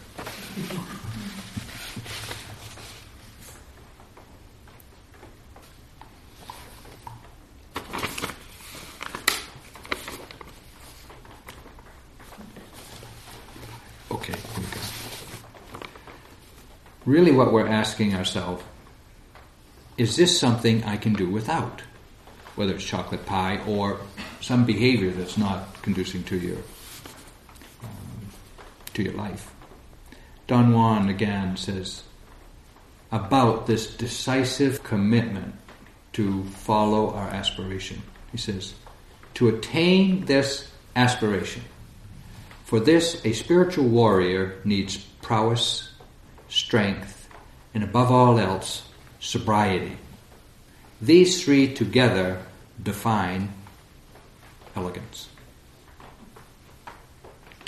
[14.10, 14.80] Okay, here we go.
[17.04, 18.62] Really, what we're asking ourselves
[19.98, 21.82] is this something I can do without?
[22.56, 24.00] Whether it's chocolate pie or
[24.40, 26.58] some behavior that's not conducing to your
[28.94, 29.52] to your life.
[30.46, 32.02] Don Juan again says
[33.10, 35.54] about this decisive commitment
[36.14, 38.02] to follow our aspiration.
[38.30, 38.74] He says,
[39.34, 41.62] to attain this aspiration,
[42.64, 45.92] for this a spiritual warrior needs prowess,
[46.48, 47.28] strength,
[47.74, 48.84] and above all else,
[49.20, 49.96] sobriety.
[51.00, 52.42] These three together
[52.82, 53.52] define
[54.74, 55.28] elegance.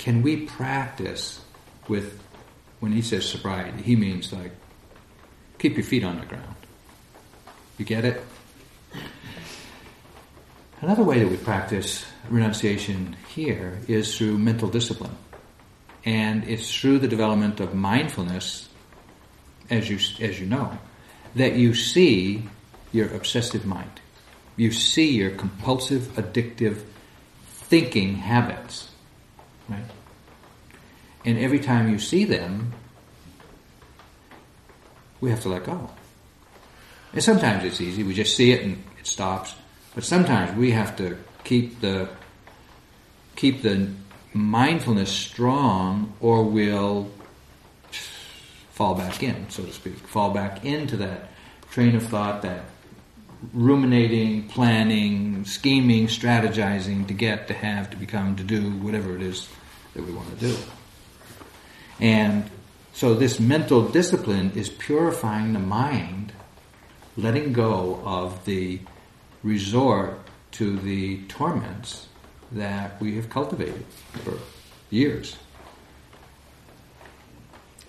[0.05, 1.41] Can we practice
[1.87, 2.21] with,
[2.79, 4.51] when he says sobriety, he means like
[5.57, 6.55] keep your feet on the ground.
[7.79, 8.23] You get it?
[10.79, 15.17] Another way that we practice renunciation here is through mental discipline.
[16.05, 18.69] And it's through the development of mindfulness,
[19.71, 20.77] as you, as you know,
[21.33, 22.47] that you see
[22.91, 24.01] your obsessive mind.
[24.55, 26.83] You see your compulsive, addictive
[27.47, 28.91] thinking habits.
[29.67, 29.81] Right?
[31.25, 32.73] And every time you see them,
[35.19, 35.89] we have to let go.
[37.13, 39.55] And sometimes it's easy, we just see it and it stops.
[39.95, 42.09] But sometimes we have to keep the
[43.35, 43.89] keep the
[44.33, 47.09] mindfulness strong or we'll
[48.71, 49.95] fall back in, so to speak.
[49.95, 51.31] Fall back into that
[51.71, 52.65] train of thought, that
[53.53, 59.47] ruminating, planning, scheming, strategizing to get, to have, to become, to do, whatever it is
[59.93, 60.57] that we want to do.
[61.99, 62.49] And
[62.93, 66.33] so this mental discipline is purifying the mind,
[67.17, 68.79] letting go of the
[69.43, 70.19] resort
[70.51, 72.07] to the torments
[72.51, 73.85] that we have cultivated
[74.23, 74.39] for
[74.89, 75.37] years.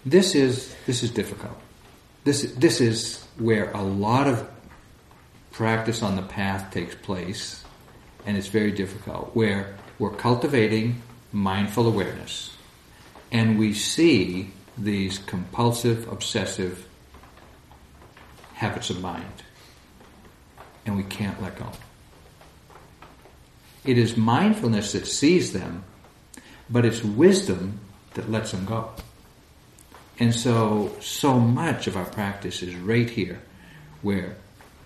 [0.04, 1.59] This is this is difficult.
[2.24, 4.48] This this is where a lot of
[5.52, 7.64] practice on the path takes place,
[8.24, 9.34] and it's very difficult.
[9.34, 11.02] Where we're cultivating
[11.32, 12.55] mindful awareness,
[13.31, 16.87] and we see these compulsive, obsessive
[18.55, 19.43] habits of mind,
[20.85, 21.70] and we can't let go.
[23.85, 25.85] It is mindfulness that sees them,
[26.68, 27.81] but it's wisdom
[28.14, 28.91] that lets them go.
[30.18, 33.41] And so, so much of our practice is right here,
[34.03, 34.37] where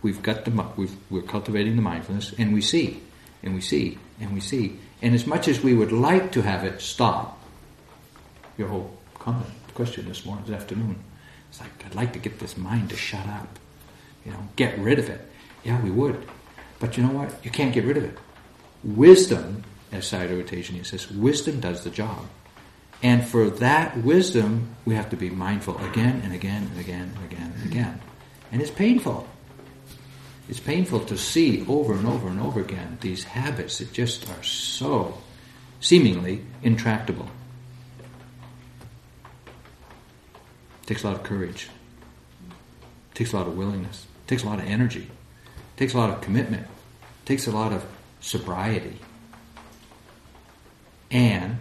[0.02, 3.00] we've got the we've, we're cultivating the mindfulness, and we see,
[3.42, 6.64] and we see, and we see, and as much as we would like to have
[6.64, 7.39] it stop,
[8.60, 10.96] your whole comment question this morning, this afternoon,
[11.48, 13.58] it's like I'd like to get this mind to shut up,
[14.24, 15.26] you know, get rid of it.
[15.64, 16.28] Yeah, we would,
[16.78, 17.32] but you know what?
[17.42, 18.18] You can't get rid of it.
[18.84, 22.26] Wisdom, as Sayadaw Tejaniya says, wisdom does the job.
[23.02, 27.24] And for that wisdom, we have to be mindful again and again and again and
[27.32, 28.00] again and again.
[28.52, 29.26] And it's painful.
[30.50, 34.42] It's painful to see over and over and over again these habits that just are
[34.42, 35.16] so
[35.80, 37.30] seemingly intractable.
[40.90, 41.68] Takes a lot of courage.
[43.14, 44.08] Takes a lot of willingness.
[44.26, 45.08] Takes a lot of energy.
[45.76, 46.66] Takes a lot of commitment.
[47.24, 47.86] Takes a lot of
[48.18, 48.98] sobriety.
[51.12, 51.60] And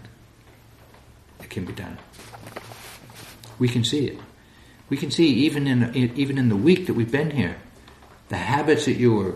[1.41, 1.99] it can be done.
[3.59, 4.17] We can see it.
[4.89, 7.57] We can see even in even in the week that we've been here,
[8.29, 9.35] the habits that you were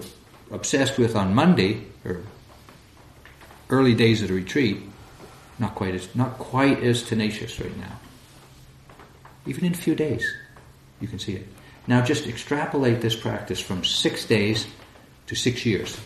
[0.49, 2.23] obsessed with on Monday or
[3.69, 4.81] early days of the retreat,
[5.59, 7.99] not quite as not quite as tenacious right now.
[9.45, 10.25] Even in a few days,
[11.01, 11.47] you can see it.
[11.87, 14.67] Now just extrapolate this practice from six days
[15.27, 15.99] to six years.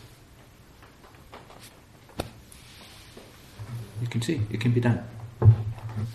[4.02, 5.04] You can see it can be done.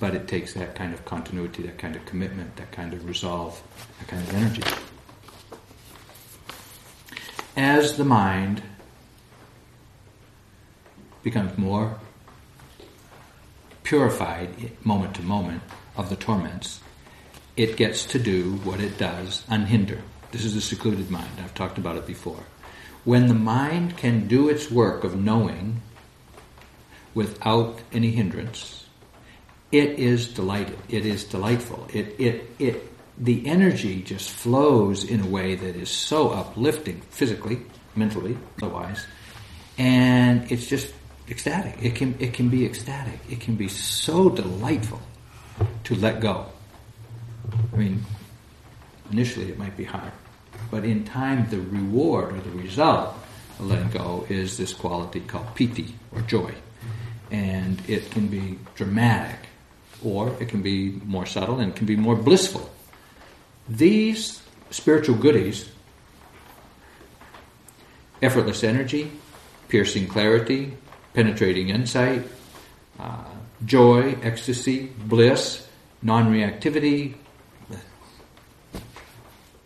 [0.01, 3.63] But it takes that kind of continuity, that kind of commitment, that kind of resolve,
[3.99, 4.63] that kind of energy.
[7.57, 8.63] As the mind
[11.23, 11.99] becomes more
[13.85, 15.63] purified moment to moment
[15.97, 16.81] of the torments,
[17.57, 20.03] it gets to do what it does unhindered.
[20.31, 21.31] This is a secluded mind.
[21.39, 22.45] I've talked about it before.
[23.05, 25.83] When the mind can do its work of knowing
[27.15, 28.87] without any hindrance,
[29.71, 30.79] it is delighted.
[30.89, 31.87] It is delightful.
[31.93, 37.61] It, it, it, the energy just flows in a way that is so uplifting, physically,
[37.95, 39.07] mentally, otherwise,
[39.77, 40.93] and it's just
[41.29, 41.83] ecstatic.
[41.83, 43.19] It can, it can be ecstatic.
[43.31, 45.01] It can be so delightful
[45.85, 46.47] to let go.
[47.73, 48.05] I mean,
[49.11, 50.13] initially it might be hard,
[50.71, 53.15] but in time, the reward or the result
[53.59, 56.55] of letting go is this quality called piti or joy
[57.33, 59.39] and it can be dramatic,
[60.05, 62.71] or it can be more subtle and it can be more blissful.
[63.69, 65.71] These spiritual goodies
[68.21, 69.11] effortless energy,
[69.69, 70.77] piercing clarity,
[71.13, 72.25] penetrating insight,
[73.01, 73.25] uh,
[73.65, 75.67] joy, ecstasy, bliss,
[76.03, 77.15] non reactivity,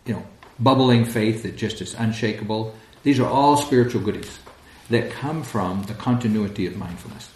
[0.07, 0.25] you know,
[0.59, 2.73] bubbling faith that just is unshakable.
[3.03, 4.39] These are all spiritual goodies
[4.89, 7.29] that come from the continuity of mindfulness.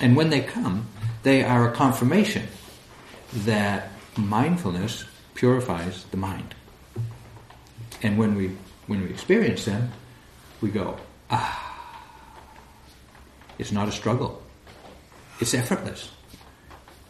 [0.00, 0.86] And when they come,
[1.22, 2.46] they are a confirmation
[3.32, 6.54] that mindfulness purifies the mind.
[8.02, 9.92] And when we when we experience them,
[10.60, 10.96] we go,
[11.30, 11.70] ah,
[13.58, 14.42] it's not a struggle.
[15.38, 16.10] It's effortless.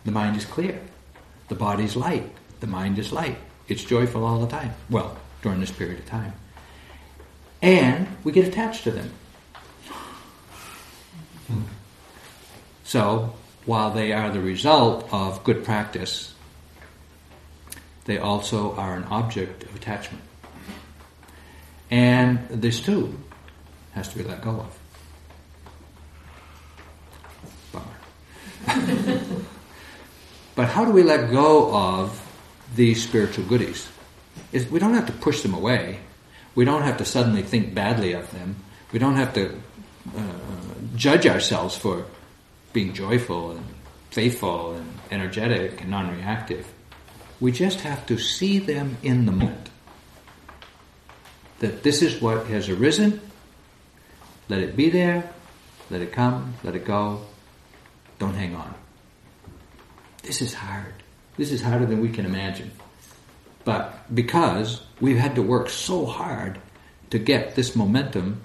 [0.04, 0.80] The mind is clear.
[1.48, 2.30] The body is light.
[2.60, 3.38] The mind is light.
[3.70, 4.74] It's joyful all the time.
[4.90, 6.32] Well, during this period of time.
[7.62, 9.12] And we get attached to them.
[12.82, 13.34] So,
[13.66, 16.34] while they are the result of good practice,
[18.06, 20.24] they also are an object of attachment.
[21.92, 23.16] And this too
[23.92, 24.78] has to be let go of.
[28.66, 29.20] Bummer.
[30.56, 32.26] but how do we let go of
[32.74, 33.88] these spiritual goodies?
[34.70, 36.00] we don't have to push them away.
[36.54, 38.56] We don't have to suddenly think badly of them.
[38.92, 39.60] We don't have to
[40.16, 40.22] uh,
[40.96, 42.06] judge ourselves for
[42.72, 43.64] being joyful and
[44.10, 46.66] faithful and energetic and non reactive.
[47.38, 49.70] We just have to see them in the moment.
[51.60, 53.20] That this is what has arisen,
[54.48, 55.30] let it be there,
[55.90, 57.22] let it come, let it go,
[58.18, 58.74] don't hang on.
[60.22, 60.99] This is hard.
[61.40, 62.70] This is harder than we can imagine.
[63.64, 66.58] But because we've had to work so hard
[67.08, 68.42] to get this momentum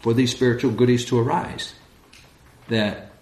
[0.00, 1.74] for these spiritual goodies to arise,
[2.66, 3.12] that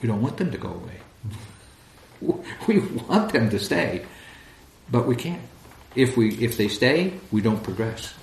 [0.00, 1.00] we don't want them to go away.
[2.68, 4.06] We want them to stay,
[4.88, 5.42] but we can't.
[5.96, 8.14] If we if they stay, we don't progress.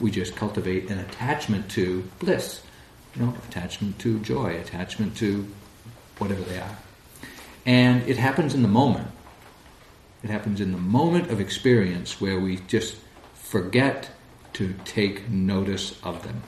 [0.00, 2.60] We just cultivate an attachment to bliss,
[3.14, 5.46] you know, attachment to joy, attachment to
[6.20, 6.76] whatever they are.
[7.66, 9.08] And it happens in the moment.
[10.22, 12.96] It happens in the moment of experience where we just
[13.34, 14.10] forget
[14.54, 16.42] to take notice of them.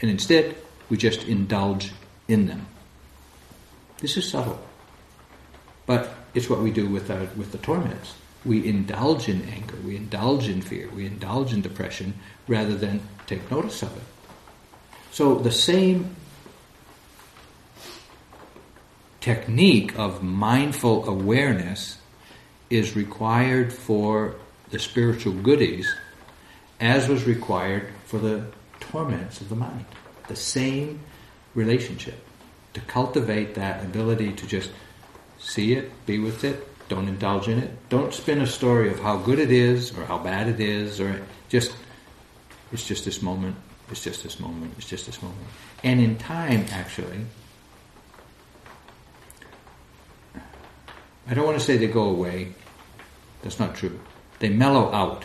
[0.00, 0.56] And instead,
[0.88, 1.92] we just indulge
[2.28, 2.66] in them.
[3.98, 4.60] This is subtle.
[5.86, 8.14] But it's what we do with, our, with the torments.
[8.44, 12.14] We indulge in anger, we indulge in fear, we indulge in depression
[12.46, 14.02] rather than take notice of it.
[15.10, 16.14] So the same
[19.26, 21.98] technique of mindful awareness
[22.70, 24.36] is required for
[24.70, 25.92] the spiritual goodies
[26.78, 28.40] as was required for the
[28.78, 29.84] torments of the mind.
[30.28, 31.00] The same
[31.56, 32.24] relationship
[32.74, 34.70] to cultivate that ability to just
[35.40, 37.88] see it, be with it, don't indulge in it.
[37.88, 41.20] Don't spin a story of how good it is or how bad it is or
[41.48, 41.74] just
[42.70, 43.56] it's just this moment,
[43.90, 45.48] it's just this moment, it's just this moment.
[45.82, 47.26] And in time actually
[51.28, 52.54] I don't want to say they go away.
[53.42, 53.98] That's not true.
[54.38, 55.24] They mellow out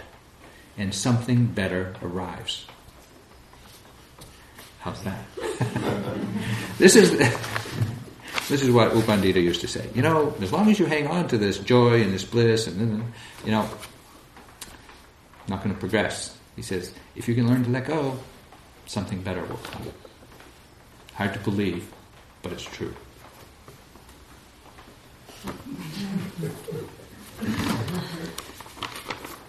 [0.77, 2.65] and something better arrives.
[4.79, 5.23] How's that?
[6.79, 7.11] this is
[8.49, 9.87] this is what U Pandita used to say.
[9.93, 13.03] You know, as long as you hang on to this joy and this bliss, and
[13.45, 13.69] you know,
[15.47, 16.35] not going to progress.
[16.55, 18.17] He says, if you can learn to let go,
[18.85, 19.83] something better will come.
[21.13, 21.91] Hard to believe,
[22.41, 22.93] but it's true.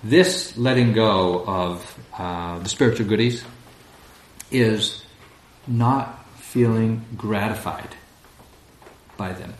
[0.02, 3.44] This letting go of uh, the spiritual goodies
[4.50, 5.04] is
[5.66, 7.94] not feeling gratified
[9.16, 9.54] by them.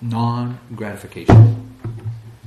[0.00, 1.76] Non gratification.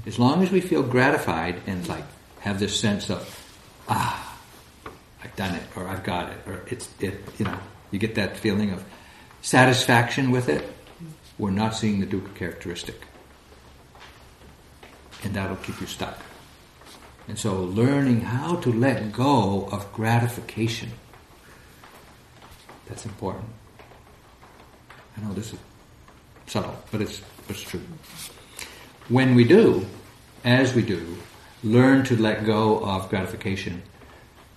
[0.06, 2.06] As long as we feel gratified and like
[2.40, 3.22] have this sense of,
[3.88, 4.38] ah,
[5.24, 7.60] I've done it, or I've got it, or it's, it, you know,
[7.92, 8.84] you get that feeling of
[9.42, 10.68] satisfaction with it,
[11.38, 13.02] we're not seeing the dukkha characteristic.
[15.24, 16.18] And that'll keep you stuck.
[17.32, 20.90] And so learning how to let go of gratification,
[22.90, 23.46] that's important.
[25.16, 25.60] I know this is
[26.48, 27.80] subtle, but it's, it's true.
[29.08, 29.86] When we do,
[30.44, 31.16] as we do,
[31.64, 33.82] learn to let go of gratification,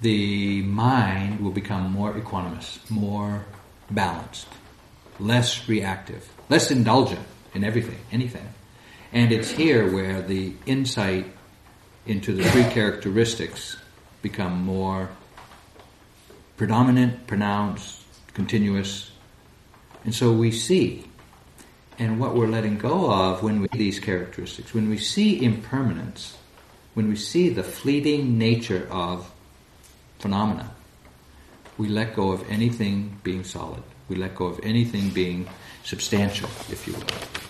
[0.01, 3.47] the mind will become more equanimous, more
[3.89, 4.49] balanced,
[5.20, 8.49] less reactive, less indulgent in everything, anything.
[9.12, 11.27] And it's here where the insight
[12.07, 13.76] into the three characteristics
[14.22, 15.11] become more
[16.57, 18.02] predominant, pronounced,
[18.34, 19.11] continuous.
[20.05, 21.05] And so we see,
[21.98, 26.36] and what we're letting go of when we see these characteristics, when we see impermanence,
[26.94, 29.30] when we see the fleeting nature of
[30.18, 30.70] phenomena,
[31.76, 33.82] we let go of anything being solid.
[34.09, 35.48] We let go of anything being
[35.82, 37.43] substantial, if you will.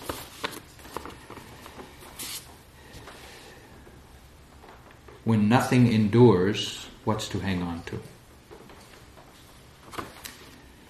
[5.25, 8.01] When nothing endures, what's to hang on to?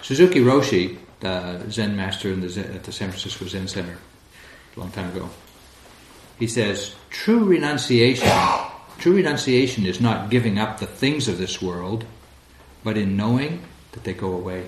[0.02, 3.96] Suzuki Roshi, the Zen master the Zen, at the San Francisco Zen Center
[4.76, 5.30] a long time ago,
[6.38, 8.28] he says, true renunciation,
[8.98, 12.04] true renunciation is not giving up the things of this world,
[12.82, 13.62] but in knowing
[13.92, 14.66] that they go away.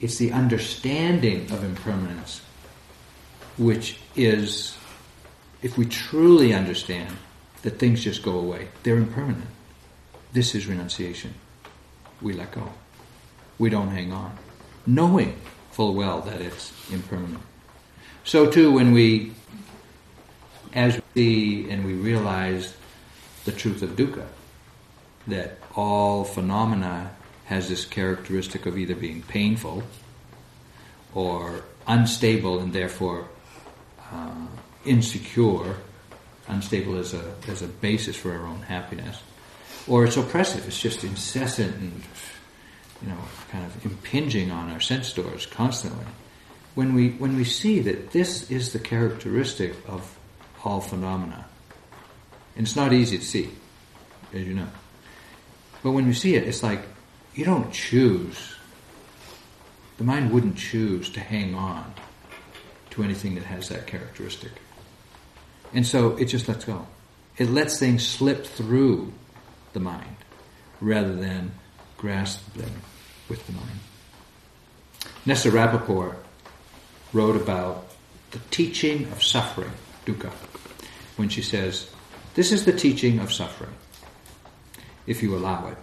[0.00, 2.42] It's the understanding of impermanence
[3.56, 4.76] which is
[5.62, 7.16] if we truly understand
[7.62, 9.50] that things just go away, they're impermanent.
[10.32, 11.34] This is renunciation.
[12.20, 12.72] We let go.
[13.58, 14.36] We don't hang on,
[14.86, 15.36] knowing
[15.72, 17.42] full well that it's impermanent.
[18.24, 19.32] So too, when we,
[20.72, 22.76] as we see and we realize
[23.44, 24.26] the truth of dukkha,
[25.26, 27.10] that all phenomena
[27.46, 29.82] has this characteristic of either being painful
[31.14, 33.28] or unstable and therefore
[34.12, 34.46] uh,
[34.84, 35.76] insecure,
[36.48, 39.22] unstable as a, as a basis for our own happiness,
[39.86, 42.02] or it's oppressive, it's just incessant and,
[43.02, 43.18] you know,
[43.50, 46.06] kind of impinging on our sense doors constantly.
[46.74, 50.16] When we, when we see that this is the characteristic of
[50.64, 51.46] all phenomena,
[52.56, 53.50] and it's not easy to see,
[54.32, 54.68] as you know,
[55.82, 56.80] but when you see it, it's like
[57.34, 58.54] you don't choose.
[59.96, 61.94] The mind wouldn't choose to hang on
[62.90, 64.52] to anything that has that characteristic.
[65.72, 66.86] And so it just lets go.
[67.36, 69.12] It lets things slip through
[69.72, 70.16] the mind
[70.80, 71.52] rather than
[71.96, 72.82] grasp them
[73.28, 73.78] with the mind.
[75.26, 76.16] Nessa Rapoport
[77.12, 77.86] wrote about
[78.30, 79.72] the teaching of suffering,
[80.06, 80.30] dukkha,
[81.16, 81.90] when she says,
[82.34, 83.74] This is the teaching of suffering,
[85.06, 85.76] if you allow it.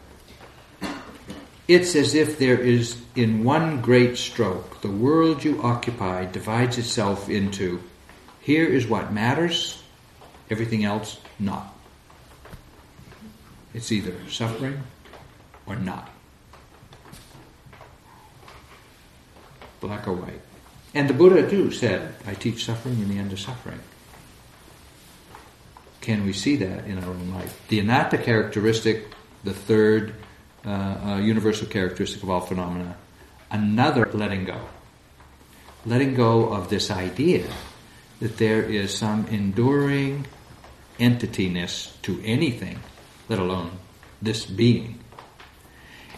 [1.67, 7.27] It's as if there is, in one great stroke, the world you occupy divides itself
[7.27, 7.81] into
[8.45, 9.81] here is what matters,
[10.51, 11.75] everything else not.
[13.73, 14.83] It's either suffering
[15.65, 16.11] or not.
[19.79, 20.41] Black or white.
[20.93, 23.79] And the Buddha too said, I teach suffering in the end of suffering.
[26.01, 27.59] Can we see that in our own life?
[27.69, 29.07] The anatta characteristic,
[29.43, 30.13] the third
[30.63, 32.95] uh, uh, universal characteristic of all phenomena,
[33.49, 34.59] another letting go.
[35.83, 37.47] Letting go of this idea
[38.19, 40.25] that there is some enduring
[40.99, 42.79] entityness to anything,
[43.29, 43.71] let alone
[44.21, 44.99] this being.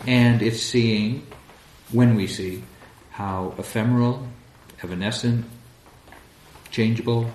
[0.05, 1.25] And it's seeing,
[1.91, 2.63] when we see,
[3.11, 4.27] how ephemeral,
[4.83, 5.45] evanescent,
[6.69, 7.31] changeable,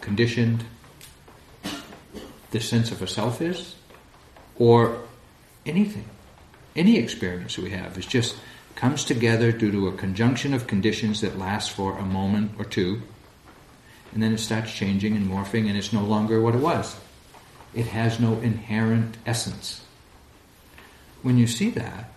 [0.00, 0.64] conditioned
[2.50, 3.74] this sense of a self is,
[4.56, 5.02] or
[5.66, 6.08] anything,
[6.74, 8.36] any experience we have is just
[8.74, 13.02] comes together due to a conjunction of conditions that last for a moment or two
[14.12, 16.96] and then it starts changing and morphing, and it's no longer what it was.
[17.74, 19.82] It has no inherent essence.
[21.22, 22.12] When you see that,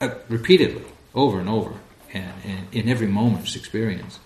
[0.00, 0.84] uh, repeatedly,
[1.14, 1.72] over and over,
[2.12, 4.18] and, and in every moment's experience,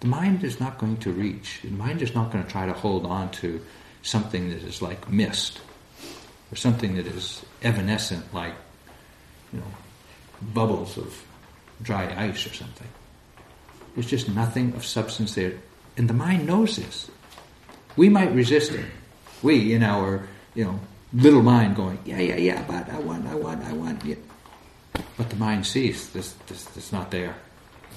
[0.00, 1.60] the mind is not going to reach.
[1.62, 3.60] The mind is not going to try to hold on to
[4.02, 5.60] something that is like mist,
[6.52, 8.54] or something that is evanescent, like
[9.52, 9.66] you know,
[10.54, 11.24] bubbles of
[11.82, 12.88] dry ice or something.
[13.94, 15.54] There's just nothing of substance there.
[15.96, 17.10] And the mind knows this.
[17.96, 18.86] We might resist it.
[19.42, 20.80] We, in our, you know,
[21.12, 24.04] little mind going, yeah, yeah, yeah, but I want, I want, I want.
[24.04, 24.16] Yeah.
[25.16, 27.34] But the mind sees this, this, this not there.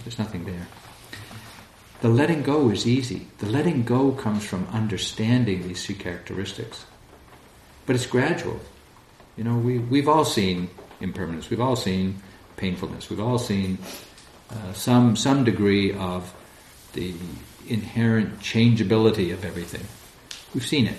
[0.03, 0.67] There's nothing there.
[2.01, 3.27] The letting go is easy.
[3.37, 6.85] The letting go comes from understanding these three characteristics.
[7.85, 8.59] But it's gradual.
[9.37, 10.69] You know, we, we've all seen
[10.99, 11.49] impermanence.
[11.49, 12.21] We've all seen
[12.57, 13.09] painfulness.
[13.09, 13.77] We've all seen
[14.49, 16.33] uh, some, some degree of
[16.93, 17.13] the
[17.67, 19.85] inherent changeability of everything.
[20.53, 20.97] We've seen it.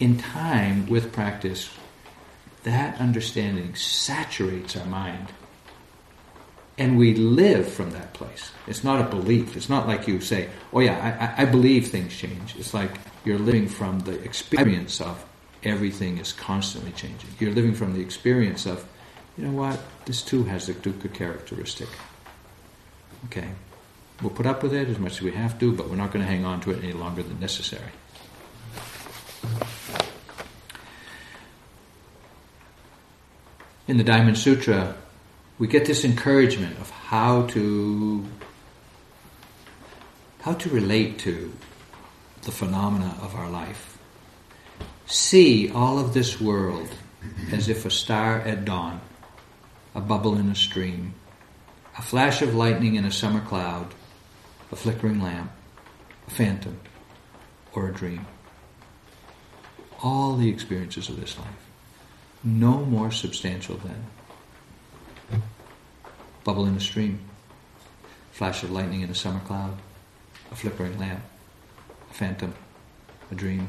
[0.00, 1.70] In time, with practice,
[2.64, 5.28] that understanding saturates our mind
[6.76, 8.50] and we live from that place.
[8.66, 9.56] It's not a belief.
[9.56, 12.90] It's not like you say, "Oh yeah, I, I, believe things change." It's like
[13.24, 15.24] you're living from the experience of
[15.62, 17.30] everything is constantly changing.
[17.38, 18.84] You're living from the experience of,
[19.38, 21.88] you know what, this too has the dukkha characteristic.
[23.26, 23.48] Okay,
[24.20, 26.24] we'll put up with it as much as we have to, but we're not going
[26.24, 27.90] to hang on to it any longer than necessary.
[33.86, 34.96] In the Diamond Sutra,
[35.58, 38.26] we get this encouragement of how to
[40.40, 41.52] how to relate to
[42.42, 43.98] the phenomena of our life.
[45.06, 46.88] See all of this world
[47.50, 49.00] as if a star at dawn,
[49.94, 51.14] a bubble in a stream,
[51.96, 53.94] a flash of lightning in a summer cloud,
[54.72, 55.50] a flickering lamp,
[56.26, 56.80] a phantom,
[57.72, 58.26] or a dream.
[60.02, 61.48] All the experiences of this life.
[62.42, 64.04] No more substantial than
[66.44, 67.18] bubble in a stream,
[68.32, 69.78] flash of lightning in a summer cloud,
[70.52, 71.22] a flickering lamp,
[72.10, 72.54] a phantom,
[73.30, 73.68] a dream.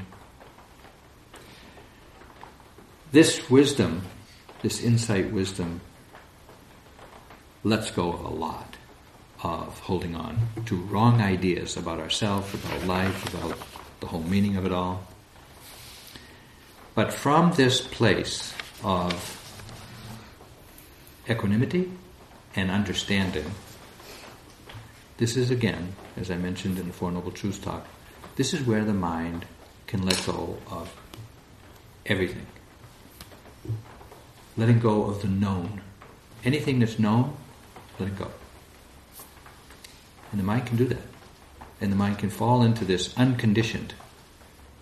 [3.14, 4.02] This wisdom,
[4.62, 5.80] this insight wisdom,
[7.66, 8.78] lets go of a lot
[9.44, 13.58] of holding on to wrong ideas about ourselves, about life, about
[14.00, 15.06] the whole meaning of it all.
[16.94, 19.42] But from this place of
[21.30, 21.92] equanimity,
[22.56, 23.52] and understanding.
[25.18, 27.86] This is again, as I mentioned in the Four Noble Truths talk,
[28.36, 29.46] this is where the mind
[29.88, 30.94] can let go of
[32.06, 32.46] everything.
[34.58, 35.82] Letting go of the known.
[36.44, 37.36] Anything that's known,
[38.00, 38.32] let it go.
[40.32, 41.02] And the mind can do that.
[41.82, 43.94] And the mind can fall into this unconditioned,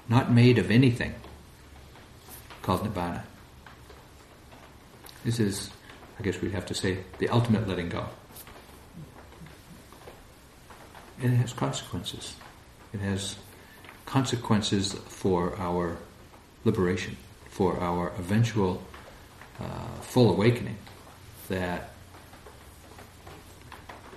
[0.07, 1.15] not made of anything,
[2.61, 3.23] called Nibbana.
[5.23, 5.71] This is
[6.19, 8.05] I guess we'd have to say, the ultimate letting go.
[11.21, 12.35] And it has consequences.
[12.93, 13.37] It has
[14.05, 15.97] consequences for our
[16.65, 17.17] liberation,
[17.49, 18.83] for our eventual
[19.59, 19.63] uh,
[20.01, 20.77] full awakening
[21.49, 21.92] that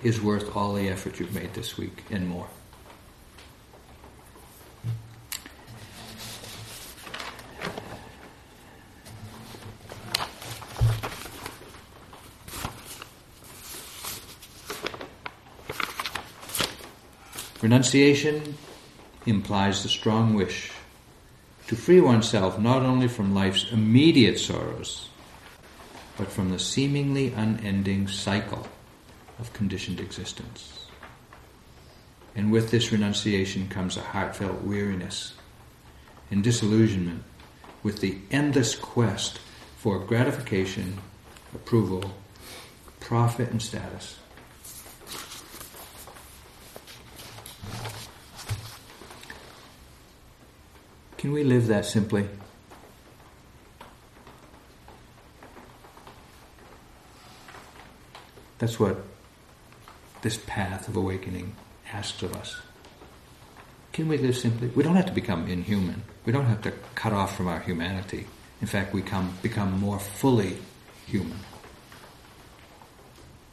[0.03, 2.47] is worth all the effort you've made this week and more.
[17.61, 18.55] Renunciation
[19.25, 20.71] implies the strong wish
[21.67, 25.09] to free oneself not only from life's immediate sorrows,
[26.17, 28.67] but from the seemingly unending cycle
[29.39, 30.87] of conditioned existence.
[32.35, 35.33] And with this renunciation comes a heartfelt weariness
[36.29, 37.23] and disillusionment
[37.83, 39.39] with the endless quest
[39.77, 40.99] for gratification,
[41.55, 42.11] approval,
[42.99, 44.17] profit, and status.
[51.17, 52.27] Can we live that simply?
[58.59, 58.97] That's what
[60.27, 61.55] this path of awakening
[61.93, 62.57] asks of us.
[63.93, 64.67] Can we live simply?
[64.67, 66.03] We don't have to become inhuman.
[66.25, 68.27] We don't have to cut off from our humanity.
[68.59, 70.57] In fact, we come, become more fully
[71.05, 71.39] human,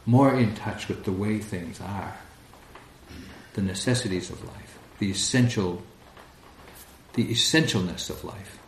[0.05, 2.17] more in touch with the way things are,
[3.53, 5.81] the necessities of life, the essential
[7.13, 8.59] the essentialness of life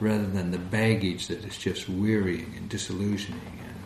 [0.00, 3.84] rather than the baggage that is just wearying and disillusioning and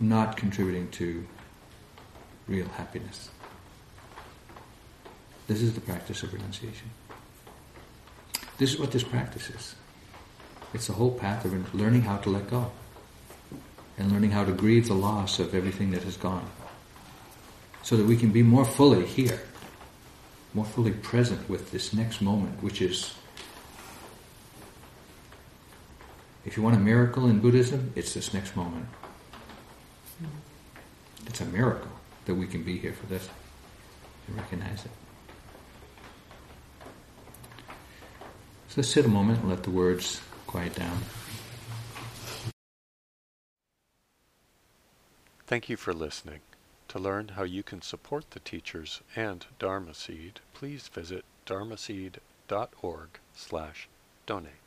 [0.00, 1.26] not contributing to
[2.48, 3.30] real happiness.
[5.46, 6.90] This is the practice of renunciation.
[8.58, 9.74] This is what this practice is.
[10.72, 12.72] It's the whole path of learning how to let go
[13.98, 16.48] and learning how to grieve the loss of everything that has gone
[17.82, 19.40] so that we can be more fully here
[20.54, 23.14] more fully present with this next moment, which is,
[26.44, 28.86] if you want a miracle in Buddhism, it's this next moment.
[31.26, 31.90] It's a miracle
[32.26, 33.28] that we can be here for this.
[34.26, 34.90] to recognize it.
[38.68, 40.98] So sit a moment and let the words quiet down.
[45.46, 46.40] Thank you for listening.
[46.88, 53.88] To learn how you can support the teachers and Dharma Seed, please visit dharmaseed.org slash
[54.26, 54.59] donate.